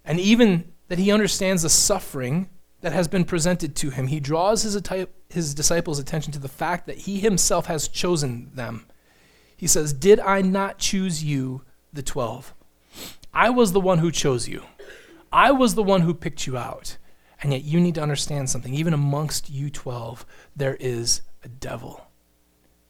and 0.04 0.20
even 0.20 0.72
that 0.90 1.00
he 1.00 1.12
understands 1.12 1.62
the 1.62 1.70
suffering 1.70 2.50
that 2.82 2.92
has 2.92 3.08
been 3.08 3.24
presented 3.24 3.76
to 3.78 3.92
him, 3.92 4.08
he 4.08 4.20
draws 4.20 4.64
his, 4.64 4.80
his 5.30 5.54
disciples' 5.54 6.00
attention 6.00 6.34
to 6.34 6.40
the 6.40 6.50
fact 6.50 6.88
that 6.88 6.98
he 6.98 7.20
himself 7.20 7.68
has 7.68 7.88
chosen 7.88 8.52
them. 8.54 8.86
He 9.62 9.67
says, 9.67 9.93
Did 9.93 10.19
I 10.19 10.41
not 10.41 10.80
choose 10.80 11.24
you, 11.24 11.62
the 11.93 12.02
twelve? 12.02 12.56
I 13.32 13.52
was 13.52 13.74
the 13.74 13.80
one 13.80 14.00
who 14.00 14.12
chose 14.12 14.50
you. 14.50 14.63
I 15.32 15.52
was 15.52 15.76
the 15.76 15.84
one 15.84 16.02
who 16.02 16.15
picked 16.15 16.47
you 16.47 16.58
out. 16.58 16.97
And 17.43 17.54
yet 17.54 17.63
you 17.63 17.80
need 17.80 17.93
to 17.93 18.02
understand 18.02 18.50
something. 18.50 18.74
Even 18.74 18.91
amongst 18.91 19.52
you 19.52 19.69
12, 19.69 20.26
there 20.56 20.78
is 20.80 21.21
a 21.43 21.47
devil. 21.47 22.08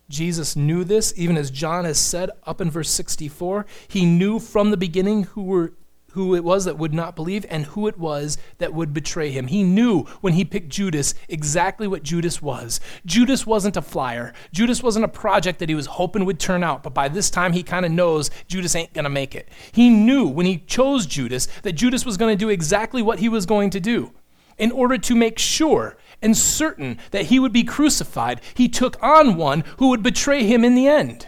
Jesus 0.08 0.56
knew 0.56 0.86
this, 0.86 1.14
even 1.18 1.36
as 1.36 1.52
John 1.52 1.84
has 1.84 2.00
said 2.00 2.30
up 2.46 2.62
in 2.62 2.72
verse 2.72 2.90
64. 2.90 3.66
He 3.90 4.06
knew 4.06 4.40
from 4.40 4.72
the 4.72 4.78
beginning 4.78 5.24
who 5.24 5.44
were 5.44 5.74
who 6.12 6.36
it 6.36 6.44
was 6.44 6.66
that 6.66 6.78
would 6.78 6.94
not 6.94 7.16
believe 7.16 7.46
and 7.50 7.66
who 7.66 7.88
it 7.88 7.98
was 7.98 8.38
that 8.58 8.74
would 8.74 8.94
betray 8.94 9.32
him. 9.32 9.48
He 9.48 9.64
knew 9.64 10.04
when 10.22 10.34
he 10.34 10.46
picked 10.46 10.70
Judas 10.70 11.14
exactly 11.28 11.88
what 11.88 12.04
Judas 12.04 12.42
was. 12.42 12.80
Judas 13.06 13.46
wasn't 13.46 13.78
a 13.78 13.82
flyer, 13.82 14.34
Judas 14.52 14.84
wasn't 14.84 15.06
a 15.06 15.10
project 15.10 15.60
that 15.60 15.70
he 15.70 15.76
was 15.76 15.86
hoping 15.86 16.26
would 16.26 16.40
turn 16.40 16.64
out, 16.64 16.84
but 16.84 16.94
by 16.94 17.08
this 17.08 17.30
time 17.30 17.54
he 17.54 17.64
kind 17.64 17.86
of 17.86 17.92
knows 17.92 18.30
Judas 18.48 18.76
ain't 18.76 18.94
going 18.94 19.04
to 19.04 19.10
make 19.10 19.36
it. 19.36 19.50
He 19.72 19.90
knew 19.90 20.28
when 20.28 20.46
he 20.46 20.58
chose 20.60 21.06
Judas 21.06 21.48
that 21.64 21.74
Judas 21.74 22.06
was 22.06 22.18
going 22.18 22.36
to 22.38 22.40
do 22.40 22.50
exactly 22.50 23.02
what 23.02 23.20
he 23.20 23.30
was 23.30 23.46
going 23.46 23.70
to 23.72 23.80
do. 23.80 24.14
In 24.58 24.72
order 24.72 24.98
to 24.98 25.16
make 25.16 25.40
sure 25.40 25.98
and 26.22 26.38
certain 26.38 27.00
that 27.12 27.28
he 27.28 27.40
would 27.40 27.54
be 27.54 27.64
crucified, 27.64 28.42
he 28.54 28.70
took 28.70 29.02
on 29.02 29.36
one 29.36 29.64
who 29.78 29.90
would 29.90 30.04
betray 30.04 30.44
him 30.44 30.64
in 30.64 30.76
the 30.76 30.88
end 30.88 31.28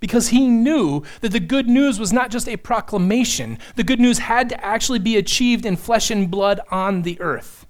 because 0.00 0.28
he 0.28 0.46
knew 0.46 1.02
that 1.20 1.32
the 1.32 1.40
good 1.40 1.68
news 1.68 1.98
was 1.98 2.12
not 2.12 2.30
just 2.30 2.48
a 2.48 2.56
proclamation, 2.56 3.58
the 3.76 3.84
good 3.84 4.00
news 4.00 4.18
had 4.18 4.48
to 4.48 4.64
actually 4.64 4.98
be 4.98 5.16
achieved 5.16 5.66
in 5.66 5.76
flesh 5.76 6.10
and 6.10 6.30
blood 6.30 6.60
on 6.70 7.02
the 7.02 7.20
earth. 7.20 7.66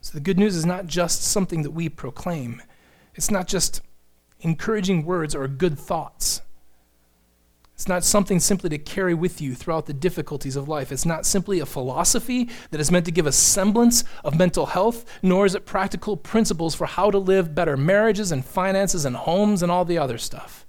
So 0.00 0.12
the 0.14 0.20
good 0.20 0.38
news 0.38 0.56
is 0.56 0.66
not 0.66 0.86
just 0.86 1.22
something 1.22 1.62
that 1.62 1.70
we 1.70 1.88
proclaim, 1.88 2.62
it's 3.14 3.30
not 3.30 3.46
just 3.46 3.80
encouraging 4.40 5.04
words 5.04 5.34
or 5.34 5.46
good 5.46 5.78
thoughts. 5.78 6.42
It's 7.82 7.88
not 7.88 8.04
something 8.04 8.38
simply 8.38 8.70
to 8.70 8.78
carry 8.78 9.12
with 9.12 9.40
you 9.40 9.56
throughout 9.56 9.86
the 9.86 9.92
difficulties 9.92 10.54
of 10.54 10.68
life. 10.68 10.92
It's 10.92 11.04
not 11.04 11.26
simply 11.26 11.58
a 11.58 11.66
philosophy 11.66 12.48
that 12.70 12.80
is 12.80 12.92
meant 12.92 13.06
to 13.06 13.10
give 13.10 13.26
a 13.26 13.32
semblance 13.32 14.04
of 14.22 14.38
mental 14.38 14.66
health, 14.66 15.04
nor 15.20 15.46
is 15.46 15.56
it 15.56 15.66
practical 15.66 16.16
principles 16.16 16.76
for 16.76 16.86
how 16.86 17.10
to 17.10 17.18
live 17.18 17.56
better 17.56 17.76
marriages 17.76 18.30
and 18.30 18.44
finances 18.44 19.04
and 19.04 19.16
homes 19.16 19.64
and 19.64 19.72
all 19.72 19.84
the 19.84 19.98
other 19.98 20.16
stuff. 20.16 20.64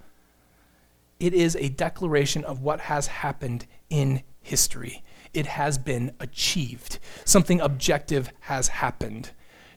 It 1.19 1.36
is 1.36 1.56
a 1.58 1.69
declaration 1.69 2.43
of 2.45 2.63
what 2.63 2.80
has 2.80 3.06
happened 3.06 3.67
in 3.91 4.23
history. 4.41 5.04
It 5.36 5.45
has 5.45 5.78
been 5.78 6.15
achieved. 6.19 6.97
Something 7.26 7.62
objective 7.62 8.32
has 8.39 8.69
happened. 8.69 9.30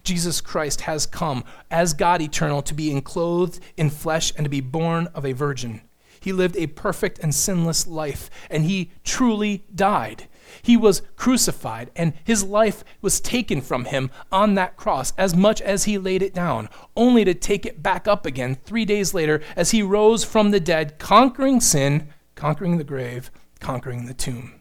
Jesus 0.05 0.40
Christ 0.40 0.81
has 0.81 1.05
come 1.05 1.44
as 1.70 1.92
God 1.92 2.22
eternal 2.22 2.62
to 2.62 2.72
be 2.72 2.90
enclothed 2.90 3.61
in 3.77 3.90
flesh 3.90 4.33
and 4.38 4.46
to 4.46 4.51
be 4.51 4.62
born 4.62 5.09
of 5.09 5.27
a 5.27 5.33
virgin. 5.33 5.83
He 6.27 6.33
lived 6.33 6.57
a 6.57 6.67
perfect 6.67 7.21
and 7.21 7.33
sinless 7.33 7.87
life, 7.87 8.31
and 8.51 8.65
he 8.65 8.91
truly 9.05 9.62
died. 9.73 10.27
He 10.61 10.77
was 10.77 11.03
crucified, 11.15 11.93
and 11.95 12.15
his 12.25 12.43
life 12.43 12.83
was 13.01 13.21
taken 13.21 13.61
from 13.61 13.85
him 13.85 14.11
on 14.33 14.57
that 14.57 14.77
cross 14.77 15.12
as 15.17 15.37
much 15.37 15.62
as 15.62 15.85
he 15.85 15.99
laid 15.99 16.23
it 16.23 16.35
down, 16.35 16.69
only 16.97 17.25
to 17.25 17.33
take 17.33 17.65
it 17.65 17.81
back 17.81 18.09
up 18.09 18.27
again 18.27 18.57
three 18.65 18.85
days 18.85 19.15
later 19.15 19.41
as 19.55 19.71
he 19.71 19.85
rose 19.85 20.25
from 20.25 20.51
the 20.51 20.59
dead, 20.59 20.99
conquering 20.99 21.61
sin, 21.61 22.09
conquering 22.35 22.79
the 22.79 22.83
grave, 22.83 23.31
conquering 23.61 24.07
the 24.07 24.12
tomb. 24.12 24.56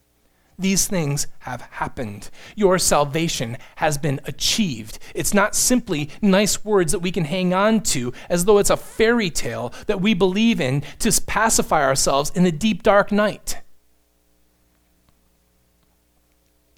These 0.57 0.87
things 0.87 1.27
have 1.39 1.61
happened. 1.61 2.29
Your 2.55 2.79
salvation 2.79 3.57
has 3.77 3.97
been 3.97 4.21
achieved. 4.25 4.99
It's 5.13 5.33
not 5.33 5.55
simply 5.55 6.09
nice 6.21 6.63
words 6.63 6.93
that 6.93 6.99
we 6.99 7.11
can 7.11 7.25
hang 7.25 7.53
on 7.53 7.81
to 7.81 8.13
as 8.29 8.45
though 8.45 8.57
it's 8.57 8.69
a 8.69 8.77
fairy 8.77 9.29
tale 9.29 9.73
that 9.87 9.99
we 9.99 10.13
believe 10.13 10.61
in 10.61 10.83
to 10.99 11.21
pacify 11.21 11.83
ourselves 11.83 12.31
in 12.33 12.43
the 12.43 12.51
deep, 12.51 12.83
dark 12.83 13.11
night. 13.11 13.61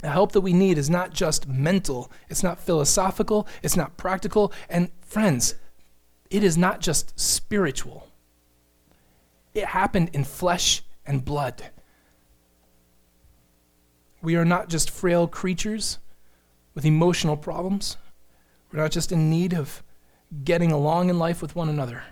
The 0.02 0.10
help 0.10 0.32
that 0.32 0.42
we 0.42 0.54
need 0.54 0.78
is 0.78 0.90
not 0.90 1.14
just 1.14 1.48
mental, 1.48 2.12
it's 2.30 2.44
not 2.44 2.60
philosophical, 2.60 3.48
it's 3.64 3.76
not 3.76 3.98
practical, 3.98 4.54
and 4.70 4.90
friends, 5.02 5.56
it 6.30 6.44
is 6.44 6.58
not 6.58 6.82
just 6.82 7.20
spiritual. 7.20 8.08
It 9.54 9.66
happened 9.66 10.12
in 10.14 10.24
flesh 10.24 10.84
and 11.06 11.26
blood. 11.26 11.72
We 14.22 14.36
are 14.36 14.46
not 14.46 14.70
just 14.70 14.90
frail 14.90 15.28
creatures 15.28 16.00
with 16.74 16.86
emotional 16.86 17.38
problems. 17.38 17.98
We're 18.72 18.82
not 18.82 18.92
just 18.92 19.12
in 19.12 19.30
need 19.30 19.54
of 19.54 19.84
getting 20.44 20.72
along 20.72 21.10
in 21.10 21.20
life 21.20 21.42
with 21.42 21.56
one 21.56 21.70
another. 21.70 22.04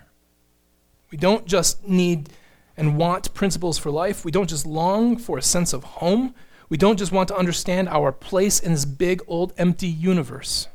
We 1.10 1.18
don't 1.18 1.46
just 1.46 1.86
need 1.86 2.30
and 2.76 2.96
want 2.96 3.32
principles 3.34 3.78
for 3.78 3.90
life. 3.90 4.24
We 4.24 4.30
don't 4.30 4.50
just 4.50 4.66
long 4.66 5.16
for 5.16 5.38
a 5.38 5.42
sense 5.42 5.72
of 5.72 5.84
home. 5.84 6.34
We 6.68 6.76
don't 6.76 6.98
just 6.98 7.12
want 7.12 7.28
to 7.28 7.36
understand 7.36 7.88
our 7.88 8.12
place 8.12 8.60
in 8.60 8.72
this 8.72 8.84
big, 8.84 9.22
old, 9.26 9.52
empty 9.56 9.86
universe. 9.86 10.68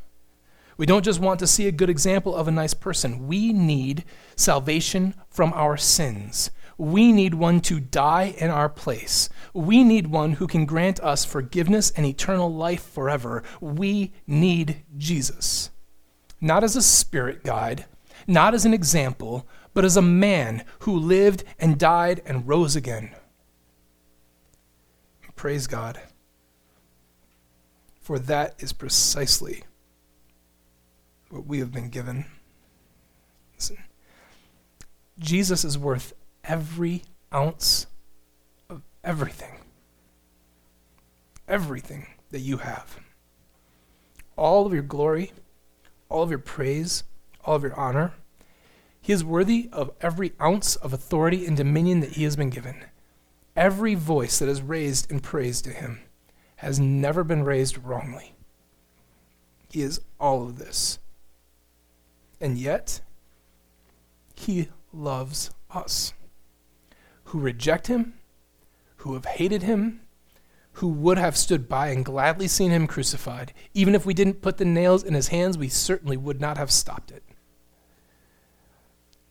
We 0.77 0.85
don't 0.85 1.05
just 1.05 1.19
want 1.19 1.39
to 1.41 1.47
see 1.47 1.67
a 1.67 1.71
good 1.71 1.89
example 1.89 2.35
of 2.35 2.47
a 2.47 2.51
nice 2.51 2.73
person. 2.73 3.27
We 3.27 3.53
need 3.53 4.03
salvation 4.35 5.13
from 5.29 5.53
our 5.53 5.77
sins. 5.77 6.49
We 6.77 7.11
need 7.11 7.33
one 7.33 7.61
to 7.61 7.79
die 7.79 8.33
in 8.37 8.49
our 8.49 8.69
place. 8.69 9.29
We 9.53 9.83
need 9.83 10.07
one 10.07 10.33
who 10.33 10.47
can 10.47 10.65
grant 10.65 10.99
us 11.01 11.25
forgiveness 11.25 11.91
and 11.91 12.05
eternal 12.05 12.53
life 12.53 12.83
forever. 12.83 13.43
We 13.59 14.13
need 14.25 14.83
Jesus. 14.97 15.69
Not 16.39 16.63
as 16.63 16.75
a 16.75 16.81
spirit 16.81 17.43
guide, 17.43 17.85
not 18.27 18.53
as 18.53 18.65
an 18.65 18.73
example, 18.73 19.47
but 19.73 19.85
as 19.85 19.95
a 19.95 20.01
man 20.01 20.63
who 20.79 20.97
lived 20.97 21.43
and 21.59 21.77
died 21.77 22.21
and 22.25 22.47
rose 22.47 22.75
again. 22.75 23.15
Praise 25.35 25.67
God. 25.67 25.99
For 28.01 28.19
that 28.19 28.55
is 28.59 28.73
precisely 28.73 29.63
what 31.29 31.45
we 31.45 31.59
have 31.59 31.71
been 31.71 31.89
given. 31.89 32.25
Listen, 33.55 33.77
Jesus 35.17 35.63
is 35.63 35.77
worth 35.77 36.13
every 36.43 37.03
ounce 37.33 37.87
of 38.69 38.81
everything. 39.03 39.57
Everything 41.47 42.07
that 42.31 42.39
you 42.39 42.57
have. 42.57 42.99
All 44.35 44.65
of 44.65 44.73
your 44.73 44.83
glory, 44.83 45.31
all 46.09 46.23
of 46.23 46.29
your 46.29 46.39
praise, 46.39 47.03
all 47.43 47.55
of 47.55 47.63
your 47.63 47.75
honor. 47.75 48.13
He 49.01 49.13
is 49.13 49.23
worthy 49.23 49.69
of 49.71 49.91
every 50.01 50.33
ounce 50.41 50.75
of 50.75 50.93
authority 50.93 51.45
and 51.45 51.57
dominion 51.57 51.99
that 52.01 52.11
he 52.11 52.23
has 52.23 52.35
been 52.35 52.49
given. 52.49 52.85
Every 53.55 53.95
voice 53.95 54.39
that 54.39 54.47
is 54.47 54.61
raised 54.61 55.11
in 55.11 55.19
praise 55.19 55.61
to 55.63 55.71
him 55.71 56.01
has 56.57 56.79
never 56.79 57.23
been 57.23 57.43
raised 57.43 57.77
wrongly. 57.79 58.33
He 59.71 59.81
is 59.81 60.01
all 60.19 60.43
of 60.43 60.57
this. 60.57 60.99
And 62.39 62.57
yet, 62.57 63.01
he 64.35 64.69
loves 64.93 65.51
us 65.69 66.13
who 67.31 67.39
reject 67.39 67.87
him, 67.87 68.13
who 68.97 69.13
have 69.13 69.23
hated 69.23 69.63
him, 69.63 70.01
who 70.73 70.89
would 70.89 71.17
have 71.17 71.37
stood 71.37 71.69
by 71.69 71.87
and 71.87 72.03
gladly 72.03 72.45
seen 72.45 72.71
him 72.71 72.85
crucified. 72.85 73.53
Even 73.73 73.95
if 73.95 74.05
we 74.05 74.13
didn't 74.13 74.41
put 74.41 74.57
the 74.57 74.65
nails 74.65 75.01
in 75.01 75.13
his 75.13 75.29
hands, 75.29 75.57
we 75.57 75.69
certainly 75.69 76.17
would 76.17 76.41
not 76.41 76.57
have 76.57 76.69
stopped 76.69 77.09
it. 77.09 77.23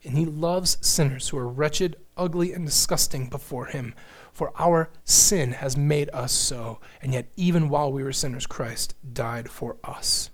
And 0.03 0.17
he 0.17 0.25
loves 0.25 0.79
sinners 0.81 1.29
who 1.29 1.37
are 1.37 1.47
wretched, 1.47 1.97
ugly, 2.17 2.55
and 2.55 2.65
disgusting 2.65 3.29
before 3.29 3.67
him. 3.67 3.95
For 4.33 4.51
our 4.59 4.89
sin 5.05 5.53
has 5.53 5.77
made 5.77 6.09
us 6.15 6.33
so, 6.33 6.81
and 7.03 7.13
yet, 7.13 7.27
even 7.37 7.69
while 7.69 7.93
we 7.93 8.03
were 8.03 8.13
sinners, 8.13 8.47
Christ 8.47 8.95
died 9.13 9.51
for 9.51 9.77
us. 9.85 10.31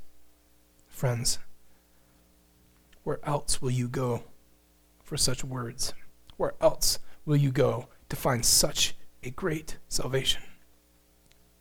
Friends, 0.87 1.41
where 3.03 3.19
else 3.25 3.61
will 3.61 3.73
you 3.73 3.89
go 3.89 4.23
for 5.03 5.17
such 5.17 5.43
words? 5.43 5.95
Where 6.37 6.55
else 6.61 7.01
will 7.27 7.37
you 7.37 7.51
go 7.51 7.89
to 8.09 8.17
find 8.17 8.45
such 8.47 8.95
a 9.23 9.31
great 9.31 9.77
salvation? 9.89 10.43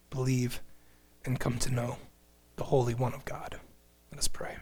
Believe 0.09 0.61
and 1.26 1.39
come 1.39 1.57
to 1.59 1.74
know 1.74 1.97
the 2.55 2.66
Holy 2.66 2.93
One 2.93 3.13
of 3.13 3.26
God. 3.26 3.59
Let 4.11 4.20
us 4.20 4.28
pray. 4.28 4.57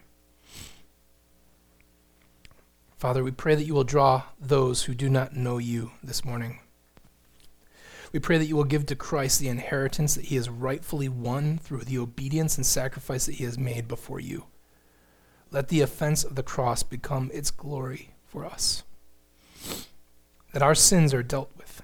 Father, 2.98 3.24
we 3.24 3.32
pray 3.32 3.54
that 3.54 3.66
you 3.66 3.74
will 3.74 3.84
draw 3.84 4.24
those 4.40 4.84
who 4.84 4.96
do 4.96 5.10
not 5.10 5.36
know 5.36 5.58
you 5.58 5.92
this 6.02 6.24
morning. 6.24 6.60
We 8.14 8.20
pray 8.20 8.38
that 8.38 8.46
you 8.46 8.56
will 8.56 8.64
give 8.64 8.86
to 8.86 8.96
Christ 8.96 9.40
the 9.40 9.50
inheritance 9.50 10.16
that 10.16 10.26
he 10.26 10.36
has 10.36 10.50
rightfully 10.50 11.10
won 11.10 11.58
through 11.58 11.84
the 11.84 11.98
obedience 11.98 12.56
and 12.56 12.66
sacrifice 12.66 13.26
that 13.26 13.36
he 13.36 13.44
has 13.44 13.58
made 13.58 13.88
before 13.88 14.22
you. 14.22 14.46
Let 15.52 15.68
the 15.68 15.82
offense 15.82 16.24
of 16.24 16.36
the 16.36 16.44
cross 16.44 16.82
become 16.82 17.30
its 17.34 17.52
glory 17.52 18.12
for 18.26 18.46
us. 18.46 18.84
That 20.54 20.62
our 20.62 20.76
sins 20.76 21.14
are 21.14 21.24
dealt 21.24 21.52
with, 21.58 21.82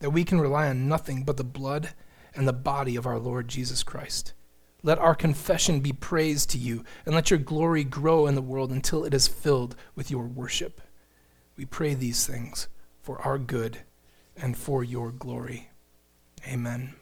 that 0.00 0.10
we 0.10 0.24
can 0.24 0.40
rely 0.40 0.68
on 0.68 0.88
nothing 0.88 1.24
but 1.24 1.36
the 1.36 1.44
blood 1.44 1.94
and 2.34 2.46
the 2.46 2.52
body 2.52 2.96
of 2.96 3.06
our 3.06 3.18
Lord 3.18 3.48
Jesus 3.48 3.82
Christ. 3.82 4.34
Let 4.82 4.98
our 4.98 5.14
confession 5.14 5.80
be 5.80 5.92
praised 5.92 6.50
to 6.50 6.58
you, 6.58 6.84
and 7.06 7.14
let 7.14 7.30
your 7.30 7.38
glory 7.38 7.84
grow 7.84 8.26
in 8.26 8.34
the 8.34 8.42
world 8.42 8.70
until 8.70 9.04
it 9.04 9.14
is 9.14 9.28
filled 9.28 9.76
with 9.94 10.10
your 10.10 10.26
worship. 10.26 10.80
We 11.56 11.64
pray 11.64 11.94
these 11.94 12.26
things 12.26 12.68
for 13.00 13.20
our 13.22 13.38
good 13.38 13.78
and 14.36 14.56
for 14.56 14.82
your 14.82 15.10
glory. 15.12 15.70
Amen. 16.46 16.94